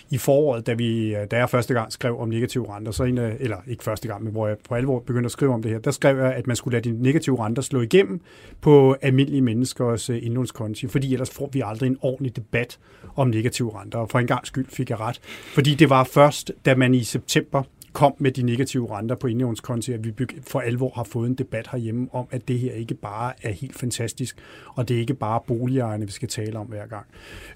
i 0.09 0.17
foråret, 0.17 0.67
da, 0.67 0.73
vi, 0.73 1.15
øh, 1.15 1.27
da 1.31 1.37
jeg 1.37 1.49
første 1.49 1.73
gang 1.73 1.91
skrev 1.91 2.19
om 2.19 2.29
negative 2.29 2.75
renter, 2.75 2.91
så 2.91 3.03
en, 3.03 3.17
eller 3.17 3.57
ikke 3.67 3.83
første 3.83 4.07
gang, 4.07 4.23
men 4.23 4.31
hvor 4.31 4.47
jeg 4.47 4.57
på 4.69 4.75
alvor 4.75 4.99
begyndte 4.99 5.27
at 5.27 5.31
skrive 5.31 5.53
om 5.53 5.61
det 5.61 5.71
her, 5.71 5.79
der 5.79 5.91
skrev 5.91 6.17
jeg, 6.17 6.33
at 6.33 6.47
man 6.47 6.55
skulle 6.55 6.77
lade 6.77 6.89
de 6.89 7.03
negative 7.03 7.45
renter 7.45 7.61
slå 7.61 7.81
igennem 7.81 8.21
på 8.61 8.95
almindelige 9.01 9.41
menneskers 9.41 10.09
øh, 10.09 10.19
indlånskonti, 10.21 10.87
fordi 10.87 11.13
ellers 11.13 11.29
får 11.29 11.49
vi 11.53 11.61
aldrig 11.65 11.87
en 11.87 11.97
ordentlig 12.01 12.35
debat 12.35 12.79
om 13.15 13.27
negative 13.27 13.81
renter. 13.81 13.99
Og 13.99 14.09
for 14.09 14.19
en 14.19 14.27
gang 14.27 14.47
skyld 14.47 14.65
fik 14.69 14.89
jeg 14.89 14.99
ret. 14.99 15.19
Fordi 15.53 15.75
det 15.75 15.89
var 15.89 16.03
først, 16.03 16.51
da 16.65 16.75
man 16.75 16.93
i 16.93 17.03
september 17.03 17.63
kom 17.93 18.13
med 18.17 18.31
de 18.31 18.43
negative 18.43 18.97
renter 18.97 19.15
på 19.15 19.27
indlånskonti, 19.27 19.93
at 19.93 20.07
vi 20.07 20.13
for 20.47 20.59
alvor 20.59 20.91
har 20.95 21.03
fået 21.03 21.29
en 21.29 21.35
debat 21.35 21.67
herhjemme 21.71 22.07
om, 22.11 22.27
at 22.31 22.47
det 22.47 22.59
her 22.59 22.73
ikke 22.73 22.93
bare 22.93 23.33
er 23.41 23.51
helt 23.51 23.75
fantastisk, 23.75 24.37
og 24.75 24.87
det 24.87 24.95
er 24.95 24.99
ikke 24.99 25.13
bare 25.13 25.39
boligejerne, 25.47 26.05
vi 26.05 26.11
skal 26.11 26.27
tale 26.27 26.59
om 26.59 26.67
hver 26.67 26.87
gang. 26.87 27.05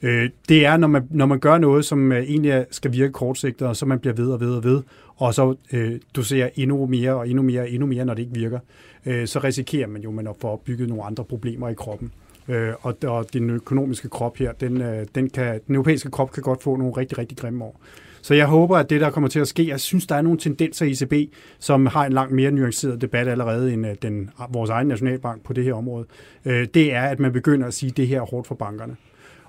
Øh, 0.01 0.29
det 0.49 0.65
er, 0.65 0.77
når 0.77 0.87
man, 0.87 1.07
når 1.09 1.25
man 1.25 1.39
gør 1.39 1.57
noget, 1.57 1.85
som 1.85 2.11
øh, 2.11 2.23
egentlig 2.23 2.65
skal 2.71 2.91
virke 2.91 3.13
kortsigtet, 3.13 3.67
og 3.67 3.75
så 3.75 3.85
man 3.85 3.99
bliver 3.99 4.13
ved 4.13 4.27
og 4.27 4.39
ved 4.39 4.55
og 4.55 4.63
ved, 4.63 4.81
og 5.15 5.33
så 5.33 5.55
øh, 5.73 5.99
du 6.15 6.23
ser 6.23 6.49
endnu 6.55 6.85
mere 6.85 7.13
og 7.13 7.29
endnu 7.29 7.43
mere 7.43 7.61
og 7.61 7.71
endnu 7.71 7.87
mere, 7.87 8.05
når 8.05 8.13
det 8.13 8.21
ikke 8.21 8.35
virker, 8.35 8.59
øh, 9.05 9.27
så 9.27 9.39
risikerer 9.39 9.87
man 9.87 10.01
jo, 10.01 10.09
at 10.09 10.15
man 10.15 10.27
får 10.41 10.51
opbygget 10.51 10.89
nogle 10.89 11.03
andre 11.03 11.23
problemer 11.23 11.69
i 11.69 11.73
kroppen. 11.73 12.11
Øh, 12.47 12.73
og, 12.81 12.95
og 13.07 13.33
den 13.33 13.49
økonomiske 13.49 14.09
krop 14.09 14.37
her, 14.37 14.51
den, 14.51 14.81
øh, 14.81 15.05
den, 15.15 15.29
kan, 15.29 15.59
den 15.67 15.75
europæiske 15.75 16.11
krop 16.11 16.31
kan 16.31 16.43
godt 16.43 16.63
få 16.63 16.75
nogle 16.75 16.93
rigtig, 16.97 17.17
rigtig 17.17 17.37
grimme 17.37 17.65
år. 17.65 17.81
Så 18.23 18.33
jeg 18.33 18.45
håber, 18.45 18.77
at 18.77 18.89
det, 18.89 19.01
der 19.01 19.09
kommer 19.09 19.29
til 19.29 19.39
at 19.39 19.47
ske, 19.47 19.67
jeg 19.67 19.79
synes, 19.79 20.07
der 20.07 20.15
er 20.15 20.21
nogle 20.21 20.39
tendenser 20.39 20.85
i 20.85 20.91
ECB, 20.91 21.33
som 21.59 21.85
har 21.85 22.05
en 22.05 22.13
langt 22.13 22.33
mere 22.33 22.51
nuanceret 22.51 23.01
debat 23.01 23.27
allerede 23.27 23.73
end 23.73 23.87
øh, 23.87 23.95
den, 24.01 24.29
vores 24.49 24.69
egen 24.69 24.87
nationalbank 24.87 25.43
på 25.43 25.53
det 25.53 25.63
her 25.63 25.73
område. 25.73 26.05
Øh, 26.45 26.67
det 26.73 26.93
er, 26.93 27.01
at 27.01 27.19
man 27.19 27.33
begynder 27.33 27.67
at 27.67 27.73
sige, 27.73 27.89
at 27.89 27.97
det 27.97 28.07
her 28.07 28.21
er 28.21 28.25
hårdt 28.25 28.47
for 28.47 28.55
bankerne. 28.55 28.95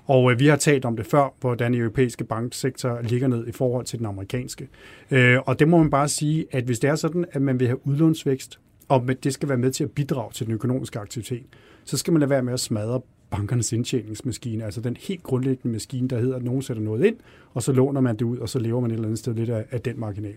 Og 0.05 0.31
øh, 0.31 0.39
vi 0.39 0.47
har 0.47 0.55
talt 0.55 0.85
om 0.85 0.95
det 0.95 1.05
før, 1.05 1.33
hvordan 1.41 1.73
den 1.73 1.81
europæiske 1.81 2.23
banksektor 2.23 3.01
ligger 3.01 3.27
ned 3.27 3.47
i 3.47 3.51
forhold 3.51 3.85
til 3.85 3.99
den 3.99 4.05
amerikanske. 4.05 4.67
Øh, 5.11 5.37
og 5.45 5.59
det 5.59 5.67
må 5.67 5.77
man 5.77 5.89
bare 5.89 6.07
sige, 6.07 6.45
at 6.51 6.63
hvis 6.63 6.79
det 6.79 6.89
er 6.89 6.95
sådan, 6.95 7.25
at 7.31 7.41
man 7.41 7.59
vil 7.59 7.67
have 7.67 7.87
udlånsvækst, 7.87 8.59
og 8.87 9.03
det 9.23 9.33
skal 9.33 9.49
være 9.49 9.57
med 9.57 9.71
til 9.71 9.83
at 9.83 9.91
bidrage 9.91 10.31
til 10.31 10.45
den 10.45 10.53
økonomiske 10.53 10.99
aktivitet, 10.99 11.43
så 11.85 11.97
skal 11.97 12.13
man 12.13 12.19
lade 12.19 12.29
være 12.29 12.43
med 12.43 12.53
at 12.53 12.59
smadre 12.59 13.01
bankernes 13.35 13.73
indtjeningsmaskine, 13.73 14.65
altså 14.65 14.81
den 14.81 14.97
helt 14.99 15.23
grundlæggende 15.23 15.73
maskine, 15.73 16.07
der 16.07 16.19
hedder, 16.19 16.35
at 16.35 16.43
nogen 16.43 16.61
sætter 16.61 16.83
noget 16.83 17.05
ind, 17.05 17.15
og 17.53 17.63
så 17.63 17.71
låner 17.71 18.01
man 18.01 18.15
det 18.15 18.25
ud, 18.25 18.37
og 18.37 18.49
så 18.49 18.59
lever 18.59 18.79
man 18.79 18.91
et 18.91 18.93
eller 18.93 19.07
andet 19.07 19.19
sted 19.19 19.33
lidt 19.33 19.49
af, 19.49 19.65
af 19.71 19.81
den 19.81 19.99
marginal. 19.99 20.35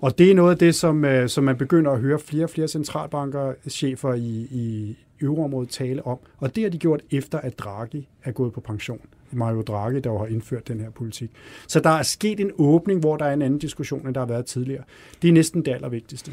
Og 0.00 0.18
det 0.18 0.30
er 0.30 0.34
noget 0.34 0.50
af 0.50 0.58
det, 0.58 0.74
som, 0.74 1.04
øh, 1.04 1.28
som 1.28 1.44
man 1.44 1.56
begynder 1.56 1.90
at 1.90 2.00
høre 2.00 2.18
flere 2.18 2.44
og 2.44 2.50
flere 2.50 2.68
centralbanker, 2.68 3.52
chefer 3.68 4.14
i, 4.14 4.48
i 4.50 4.96
euroområdet 5.20 5.68
tale 5.68 6.06
om, 6.06 6.18
og 6.38 6.56
det 6.56 6.62
har 6.62 6.70
de 6.70 6.78
gjort 6.78 7.02
efter, 7.10 7.38
at 7.38 7.58
Draghi 7.58 8.08
er 8.24 8.32
gået 8.32 8.52
på 8.52 8.60
pension. 8.60 9.00
Mario 9.30 9.62
Draghi, 9.62 10.00
der 10.00 10.18
har 10.18 10.26
indført 10.26 10.68
den 10.68 10.80
her 10.80 10.90
politik. 10.90 11.30
Så 11.68 11.80
der 11.80 11.90
er 11.90 12.02
sket 12.02 12.40
en 12.40 12.50
åbning, 12.58 13.00
hvor 13.00 13.16
der 13.16 13.24
er 13.24 13.32
en 13.32 13.42
anden 13.42 13.58
diskussion, 13.58 14.06
end 14.06 14.14
der 14.14 14.20
har 14.20 14.26
været 14.26 14.46
tidligere. 14.46 14.82
Det 15.22 15.28
er 15.28 15.32
næsten 15.32 15.64
det 15.64 15.72
allervigtigste. 15.72 16.32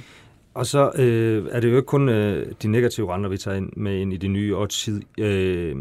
Og 0.60 0.66
så 0.66 0.92
øh, 0.96 1.48
er 1.52 1.60
det 1.60 1.72
jo 1.72 1.76
ikke 1.76 1.86
kun 1.86 2.10
øh, 2.10 2.52
de 2.64 2.68
negative 2.68 3.14
renter, 3.14 3.30
vi 3.30 3.38
tager 3.38 3.58
ind 3.58 3.70
med 3.76 4.00
ind 4.00 4.14
i 4.14 4.18
det 4.18 4.32
nye 4.32 4.56
årti. 4.56 4.92
Øh, 5.20 5.76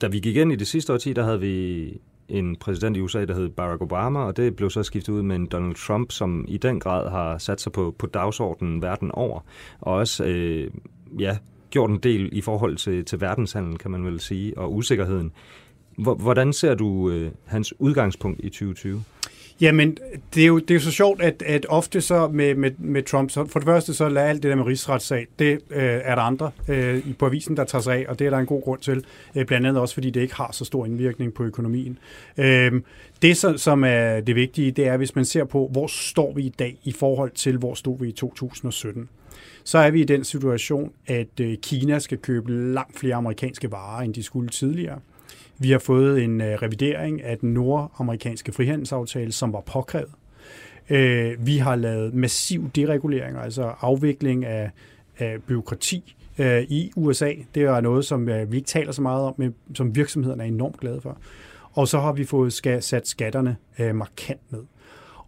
da 0.00 0.06
vi 0.06 0.18
gik 0.18 0.36
ind 0.36 0.52
i 0.52 0.56
det 0.56 0.66
sidste 0.66 0.92
årti, 0.92 1.12
der 1.12 1.24
havde 1.24 1.40
vi 1.40 2.00
en 2.28 2.56
præsident 2.56 2.96
i 2.96 3.00
USA, 3.00 3.24
der 3.24 3.34
hed 3.34 3.48
Barack 3.48 3.82
Obama, 3.82 4.18
og 4.18 4.36
det 4.36 4.56
blev 4.56 4.70
så 4.70 4.82
skiftet 4.82 5.12
ud 5.12 5.22
med 5.22 5.36
en 5.36 5.46
Donald 5.46 5.74
Trump, 5.74 6.12
som 6.12 6.44
i 6.48 6.56
den 6.56 6.80
grad 6.80 7.10
har 7.10 7.38
sat 7.38 7.60
sig 7.60 7.72
på, 7.72 7.94
på 7.98 8.06
dagsordenen 8.06 8.82
verden 8.82 9.10
over, 9.12 9.40
og 9.80 9.94
også 9.94 10.24
øh, 10.24 10.70
ja, 11.18 11.38
gjort 11.70 11.90
en 11.90 11.98
del 11.98 12.28
i 12.32 12.40
forhold 12.40 12.76
til, 12.76 13.04
til 13.04 13.20
verdenshandlen, 13.20 13.76
kan 13.76 13.90
man 13.90 14.04
vel 14.04 14.20
sige, 14.20 14.58
og 14.58 14.74
usikkerheden. 14.74 15.32
Hvordan 15.96 16.52
ser 16.52 16.74
du 16.74 17.10
øh, 17.10 17.30
hans 17.44 17.80
udgangspunkt 17.80 18.40
i 18.44 18.48
2020? 18.48 19.02
Jamen, 19.60 19.98
det 20.34 20.42
er 20.42 20.46
jo, 20.46 20.58
det 20.58 20.70
er 20.70 20.74
jo 20.74 20.80
så 20.80 20.90
sjovt, 20.90 21.22
at, 21.22 21.42
at 21.46 21.66
ofte 21.68 22.00
så 22.00 22.28
med, 22.28 22.54
med, 22.54 22.70
med 22.78 23.02
Trump, 23.02 23.30
så 23.30 23.46
for 23.46 23.58
det 23.58 23.66
første 23.66 23.94
så 23.94 24.08
lader 24.08 24.26
alt 24.26 24.42
det 24.42 24.48
der 24.48 24.56
med 24.56 24.64
rigsretssag, 24.64 25.26
det 25.38 25.52
øh, 25.70 25.82
er 26.04 26.14
der 26.14 26.22
andre 26.22 26.50
øh, 26.68 27.14
på 27.18 27.26
avisen, 27.26 27.56
der 27.56 27.64
tager 27.64 27.82
sig 27.82 27.94
af, 27.94 28.04
og 28.08 28.18
det 28.18 28.26
er 28.26 28.30
der 28.30 28.38
en 28.38 28.46
god 28.46 28.62
grund 28.62 28.80
til, 28.80 29.04
øh, 29.34 29.46
blandt 29.46 29.66
andet 29.66 29.80
også 29.80 29.94
fordi 29.94 30.10
det 30.10 30.20
ikke 30.20 30.34
har 30.34 30.50
så 30.52 30.64
stor 30.64 30.86
indvirkning 30.86 31.34
på 31.34 31.44
økonomien. 31.44 31.98
Øh, 32.36 32.72
det, 33.22 33.36
så, 33.36 33.56
som 33.56 33.84
er 33.84 34.20
det 34.20 34.36
vigtige, 34.36 34.70
det 34.70 34.86
er, 34.86 34.96
hvis 34.96 35.14
man 35.14 35.24
ser 35.24 35.44
på, 35.44 35.68
hvor 35.72 35.86
står 35.86 36.32
vi 36.32 36.42
i 36.42 36.54
dag 36.58 36.76
i 36.84 36.92
forhold 36.92 37.30
til, 37.30 37.56
hvor 37.56 37.74
stod 37.74 37.98
vi 37.98 38.08
i 38.08 38.12
2017 38.12 39.08
så 39.66 39.78
er 39.78 39.90
vi 39.90 40.00
i 40.00 40.04
den 40.04 40.24
situation, 40.24 40.92
at 41.06 41.40
øh, 41.40 41.56
Kina 41.62 41.98
skal 41.98 42.18
købe 42.18 42.52
langt 42.52 42.98
flere 42.98 43.14
amerikanske 43.14 43.70
varer, 43.70 44.02
end 44.02 44.14
de 44.14 44.22
skulle 44.22 44.48
tidligere. 44.48 45.00
Vi 45.58 45.70
har 45.70 45.78
fået 45.78 46.24
en 46.24 46.40
øh, 46.40 46.54
revidering 46.62 47.22
af 47.22 47.38
den 47.38 47.54
nordamerikanske 47.54 48.52
frihandelsaftale, 48.52 49.32
som 49.32 49.52
var 49.52 49.60
påkrævet. 49.60 50.10
Øh, 50.90 51.46
vi 51.46 51.58
har 51.58 51.76
lavet 51.76 52.14
massiv 52.14 52.70
deregulering, 52.70 53.38
altså 53.38 53.72
afvikling 53.80 54.44
af, 54.44 54.70
af 55.18 55.36
byråkrati 55.46 56.16
øh, 56.38 56.62
i 56.62 56.92
USA. 56.96 57.32
Det 57.54 57.62
er 57.62 57.80
noget, 57.80 58.04
som 58.04 58.28
øh, 58.28 58.52
vi 58.52 58.56
ikke 58.56 58.66
taler 58.66 58.92
så 58.92 59.02
meget 59.02 59.22
om, 59.22 59.34
men 59.36 59.54
som 59.74 59.96
virksomhederne 59.96 60.42
er 60.42 60.48
enormt 60.48 60.80
glade 60.80 61.00
for. 61.00 61.18
Og 61.72 61.88
så 61.88 62.00
har 62.00 62.12
vi 62.12 62.24
fået 62.24 62.52
skat, 62.52 62.84
sat 62.84 63.08
skatterne 63.08 63.56
øh, 63.78 63.94
markant 63.94 64.52
ned. 64.52 64.62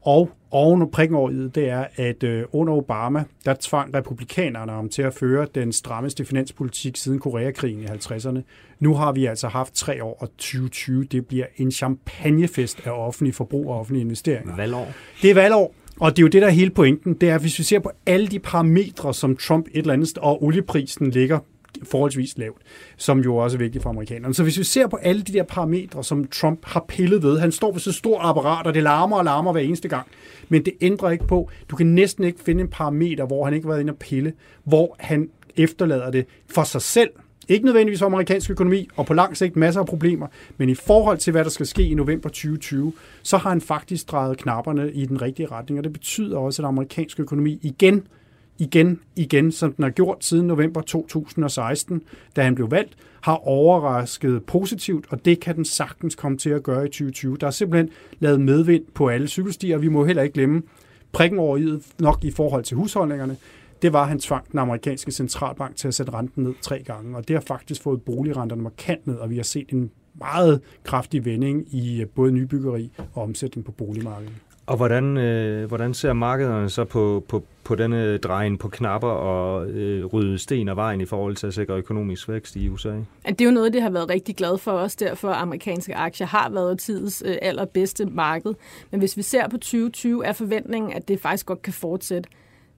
Og 0.06 0.30
oven 0.50 0.82
og 0.82 0.90
prikken 0.90 1.16
over 1.16 1.30
det, 1.30 1.54
det 1.54 1.68
er, 1.68 1.84
at 1.96 2.22
øh, 2.22 2.44
under 2.52 2.72
Obama, 2.72 3.24
der 3.44 3.54
tvang 3.60 3.94
republikanerne 3.94 4.72
om 4.72 4.88
til 4.88 5.02
at 5.02 5.14
føre 5.14 5.46
den 5.54 5.72
strammeste 5.72 6.24
finanspolitik 6.24 6.96
siden 6.96 7.18
Koreakrigen 7.18 7.80
i 7.80 7.86
50'erne. 7.86 8.40
Nu 8.80 8.94
har 8.94 9.12
vi 9.12 9.26
altså 9.26 9.48
haft 9.48 9.74
tre 9.74 10.04
år, 10.04 10.16
og 10.20 10.28
2020, 10.28 11.04
det 11.04 11.26
bliver 11.26 11.46
en 11.56 11.70
champagnefest 11.70 12.86
af 12.86 12.90
offentlig 12.90 13.34
forbrug 13.34 13.68
og 13.68 13.78
offentlige 13.78 14.04
investeringer. 14.04 14.56
Valgår. 14.56 14.92
Det 15.22 15.30
er 15.30 15.34
valgår. 15.34 15.74
Og 16.00 16.10
det 16.10 16.18
er 16.18 16.22
jo 16.22 16.28
det, 16.28 16.42
der 16.42 16.48
er 16.48 16.52
hele 16.52 16.70
pointen. 16.70 17.14
Det 17.14 17.30
er, 17.30 17.38
hvis 17.38 17.58
vi 17.58 17.64
ser 17.64 17.78
på 17.78 17.90
alle 18.06 18.26
de 18.26 18.38
parametre, 18.38 19.14
som 19.14 19.36
Trump 19.36 19.66
et 19.66 19.76
eller 19.76 19.92
andet, 19.92 20.18
og 20.18 20.44
olieprisen 20.44 21.10
ligger 21.10 21.38
forholdsvis 21.82 22.38
lavt, 22.38 22.58
som 22.96 23.20
jo 23.20 23.36
også 23.36 23.56
er 23.56 23.58
vigtigt 23.58 23.82
for 23.82 23.90
amerikanerne. 23.90 24.34
Så 24.34 24.42
hvis 24.42 24.58
vi 24.58 24.64
ser 24.64 24.86
på 24.86 24.96
alle 24.96 25.22
de 25.22 25.32
der 25.32 25.42
parametre, 25.42 26.04
som 26.04 26.26
Trump 26.26 26.64
har 26.64 26.84
pillet 26.88 27.22
ved, 27.22 27.38
han 27.38 27.52
står 27.52 27.72
ved 27.72 27.80
så 27.80 27.92
stor 27.92 28.20
apparat, 28.20 28.66
og 28.66 28.74
det 28.74 28.82
larmer 28.82 29.16
og 29.16 29.24
larmer 29.24 29.52
hver 29.52 29.60
eneste 29.60 29.88
gang, 29.88 30.06
men 30.48 30.64
det 30.64 30.72
ændrer 30.80 31.10
ikke 31.10 31.26
på, 31.26 31.50
du 31.70 31.76
kan 31.76 31.86
næsten 31.86 32.24
ikke 32.24 32.40
finde 32.44 32.60
en 32.60 32.68
parameter, 32.68 33.26
hvor 33.26 33.44
han 33.44 33.54
ikke 33.54 33.66
har 33.66 33.72
været 33.72 33.80
inde 33.80 33.92
og 33.92 33.98
pille, 33.98 34.32
hvor 34.64 34.96
han 34.98 35.30
efterlader 35.56 36.10
det 36.10 36.26
for 36.46 36.64
sig 36.64 36.82
selv, 36.82 37.10
ikke 37.48 37.64
nødvendigvis 37.64 37.98
for 37.98 38.06
amerikansk 38.06 38.50
økonomi, 38.50 38.88
og 38.96 39.06
på 39.06 39.14
lang 39.14 39.36
sigt 39.36 39.56
masser 39.56 39.80
af 39.80 39.86
problemer, 39.86 40.26
men 40.56 40.68
i 40.68 40.74
forhold 40.74 41.18
til, 41.18 41.30
hvad 41.30 41.44
der 41.44 41.50
skal 41.50 41.66
ske 41.66 41.82
i 41.82 41.94
november 41.94 42.28
2020, 42.28 42.92
så 43.22 43.36
har 43.36 43.50
han 43.50 43.60
faktisk 43.60 44.10
drejet 44.10 44.38
knapperne 44.38 44.92
i 44.92 45.06
den 45.06 45.22
rigtige 45.22 45.46
retning, 45.46 45.78
og 45.78 45.84
det 45.84 45.92
betyder 45.92 46.38
også, 46.38 46.62
at 46.62 46.68
amerikansk 46.68 47.20
økonomi 47.20 47.58
igen 47.62 48.06
igen, 48.58 49.00
igen, 49.16 49.52
som 49.52 49.72
den 49.72 49.82
har 49.82 49.90
gjort 49.90 50.24
siden 50.24 50.46
november 50.46 50.80
2016, 50.80 52.02
da 52.36 52.42
han 52.42 52.54
blev 52.54 52.70
valgt, 52.70 52.96
har 53.20 53.48
overrasket 53.48 54.44
positivt, 54.44 55.06
og 55.10 55.24
det 55.24 55.40
kan 55.40 55.56
den 55.56 55.64
sagtens 55.64 56.14
komme 56.14 56.38
til 56.38 56.50
at 56.50 56.62
gøre 56.62 56.84
i 56.84 56.88
2020. 56.88 57.36
Der 57.36 57.46
er 57.46 57.50
simpelthen 57.50 57.90
lavet 58.18 58.40
medvind 58.40 58.84
på 58.94 59.08
alle 59.08 59.28
cykelstier, 59.28 59.76
og 59.76 59.82
vi 59.82 59.88
må 59.88 60.04
heller 60.04 60.22
ikke 60.22 60.34
glemme 60.34 60.62
prikken 61.12 61.38
over 61.38 61.56
i 61.56 61.82
nok 61.98 62.24
i 62.24 62.30
forhold 62.30 62.64
til 62.64 62.76
husholdningerne. 62.76 63.36
Det 63.82 63.92
var, 63.92 64.02
at 64.02 64.08
han 64.08 64.18
tvang 64.18 64.52
den 64.52 64.58
amerikanske 64.58 65.12
centralbank 65.12 65.76
til 65.76 65.88
at 65.88 65.94
sætte 65.94 66.12
renten 66.12 66.42
ned 66.42 66.54
tre 66.62 66.82
gange, 66.82 67.16
og 67.16 67.28
det 67.28 67.36
har 67.36 67.40
faktisk 67.40 67.82
fået 67.82 68.02
boligrenterne 68.02 68.62
markant 68.62 69.06
ned, 69.06 69.14
og 69.14 69.30
vi 69.30 69.36
har 69.36 69.42
set 69.42 69.70
en 69.70 69.90
meget 70.18 70.60
kraftig 70.84 71.24
vending 71.24 71.74
i 71.74 72.00
øh, 72.00 72.06
både 72.06 72.32
nybyggeri 72.32 72.92
og 73.14 73.22
omsætning 73.22 73.64
på 73.64 73.72
boligmarkedet. 73.72 74.32
Og 74.66 74.76
hvordan, 74.76 75.16
øh, 75.16 75.68
hvordan 75.68 75.94
ser 75.94 76.12
markederne 76.12 76.70
så 76.70 76.84
på, 76.84 77.24
på, 77.28 77.42
på 77.64 77.74
denne 77.74 78.18
drejen 78.18 78.58
på 78.58 78.68
knapper 78.68 79.08
og 79.08 79.66
øh, 79.66 80.04
rydde 80.04 80.38
sten 80.38 80.68
af 80.68 80.76
vejen 80.76 81.00
i 81.00 81.04
forhold 81.04 81.36
til 81.36 81.46
at 81.46 81.54
sikre 81.54 81.74
økonomisk 81.74 82.28
vækst 82.28 82.56
i 82.56 82.68
USA? 82.68 82.92
Det 83.26 83.40
er 83.40 83.44
jo 83.44 83.50
noget, 83.50 83.72
det 83.72 83.82
har 83.82 83.90
været 83.90 84.10
rigtig 84.10 84.36
glad 84.36 84.58
for 84.58 84.72
os, 84.72 84.96
derfor 84.96 85.28
amerikanske 85.28 85.94
aktier 85.94 86.26
har 86.26 86.50
været 86.50 86.78
tidens 86.78 87.22
øh, 87.26 87.36
allerbedste 87.42 88.06
marked. 88.06 88.54
Men 88.90 89.00
hvis 89.00 89.16
vi 89.16 89.22
ser 89.22 89.48
på 89.48 89.56
2020, 89.56 90.26
er 90.26 90.32
forventningen, 90.32 90.92
at 90.92 91.08
det 91.08 91.20
faktisk 91.20 91.46
godt 91.46 91.62
kan 91.62 91.72
fortsætte. 91.72 92.28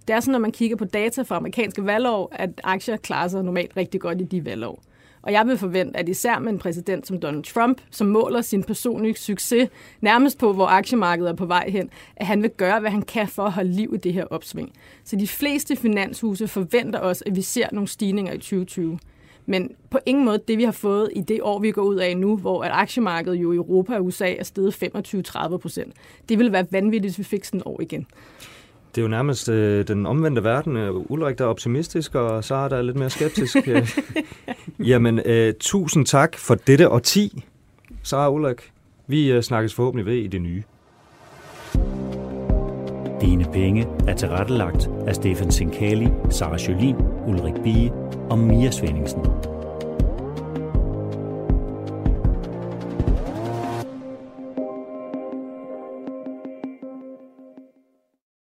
Det 0.08 0.16
er 0.16 0.20
sådan, 0.20 0.32
når 0.32 0.38
man 0.38 0.52
kigger 0.52 0.76
på 0.76 0.84
data 0.84 1.22
fra 1.22 1.36
amerikanske 1.36 1.86
valgår, 1.86 2.32
at 2.32 2.50
aktier 2.64 2.96
klarer 2.96 3.28
sig 3.28 3.44
normalt 3.44 3.76
rigtig 3.76 4.00
godt 4.00 4.20
i 4.20 4.24
de 4.24 4.44
valgår. 4.44 4.82
Og 5.22 5.32
jeg 5.32 5.46
vil 5.46 5.58
forvente, 5.58 5.98
at 5.98 6.08
især 6.08 6.38
med 6.38 6.52
en 6.52 6.58
præsident 6.58 7.06
som 7.06 7.20
Donald 7.20 7.44
Trump, 7.44 7.80
som 7.90 8.06
måler 8.06 8.40
sin 8.40 8.62
personlige 8.62 9.16
succes 9.16 9.68
nærmest 10.00 10.38
på, 10.38 10.52
hvor 10.52 10.66
aktiemarkedet 10.66 11.30
er 11.30 11.34
på 11.34 11.46
vej 11.46 11.70
hen, 11.70 11.90
at 12.16 12.26
han 12.26 12.42
vil 12.42 12.50
gøre, 12.50 12.80
hvad 12.80 12.90
han 12.90 13.02
kan 13.02 13.28
for 13.28 13.44
at 13.44 13.52
holde 13.52 13.72
liv 13.72 13.92
i 13.94 13.98
det 13.98 14.12
her 14.12 14.24
opsving. 14.24 14.72
Så 15.04 15.16
de 15.16 15.28
fleste 15.28 15.76
finanshuse 15.76 16.48
forventer 16.48 16.98
også, 16.98 17.22
at 17.26 17.36
vi 17.36 17.42
ser 17.42 17.66
nogle 17.72 17.88
stigninger 17.88 18.32
i 18.32 18.38
2020. 18.38 18.98
Men 19.46 19.70
på 19.90 19.98
ingen 20.06 20.24
måde 20.24 20.38
det, 20.48 20.58
vi 20.58 20.64
har 20.64 20.72
fået 20.72 21.10
i 21.16 21.20
det 21.20 21.42
år, 21.42 21.58
vi 21.58 21.70
går 21.70 21.82
ud 21.82 21.96
af 21.96 22.16
nu, 22.16 22.36
hvor 22.36 22.62
at 22.62 22.70
aktiemarkedet 22.74 23.36
jo 23.36 23.52
i 23.52 23.56
Europa 23.56 23.96
og 23.96 24.04
USA 24.04 24.34
er 24.34 24.44
steget 24.44 24.82
25-30 24.82 25.56
procent. 25.56 25.92
Det 26.28 26.38
ville 26.38 26.52
være 26.52 26.66
vanvittigt, 26.70 27.14
hvis 27.14 27.18
vi 27.18 27.24
fik 27.24 27.44
sådan 27.44 27.60
et 27.60 27.66
år 27.66 27.80
igen. 27.80 28.06
Det 28.98 29.02
er 29.02 29.06
jo 29.06 29.10
nærmest 29.10 29.48
øh, 29.48 29.88
den 29.88 30.06
omvendte 30.06 30.44
verden. 30.44 30.76
Ulrik 31.08 31.38
der 31.38 31.44
er 31.44 31.48
optimistisk, 31.48 32.14
og 32.14 32.44
så 32.44 32.54
er 32.54 32.68
der 32.68 32.82
lidt 32.82 32.96
mere 32.96 33.10
skeptisk. 33.10 33.56
Jamen, 34.90 35.20
øh, 35.24 35.54
tusind 35.60 36.06
tak 36.06 36.36
for 36.36 36.54
dette 36.54 36.88
og 36.88 37.02
10. 37.02 37.44
Sara 38.02 38.30
Ulrik, 38.30 38.72
vi 39.06 39.32
øh, 39.32 39.42
snakkes 39.42 39.74
forhåbentlig 39.74 40.06
ved 40.06 40.14
i 40.14 40.26
det 40.26 40.42
nye. 40.42 40.62
Dine 43.20 43.44
penge 43.52 43.86
er 44.08 44.14
tilrettelagt 44.14 44.90
af 45.06 45.14
Stefan 45.14 45.50
Sinkali, 45.50 46.08
Sara 46.30 46.56
Jolin, 46.56 46.96
Ulrik 47.26 47.62
Bie 47.62 47.92
og 48.30 48.38
Mia 48.38 48.70
Svendingsen. 48.70 49.20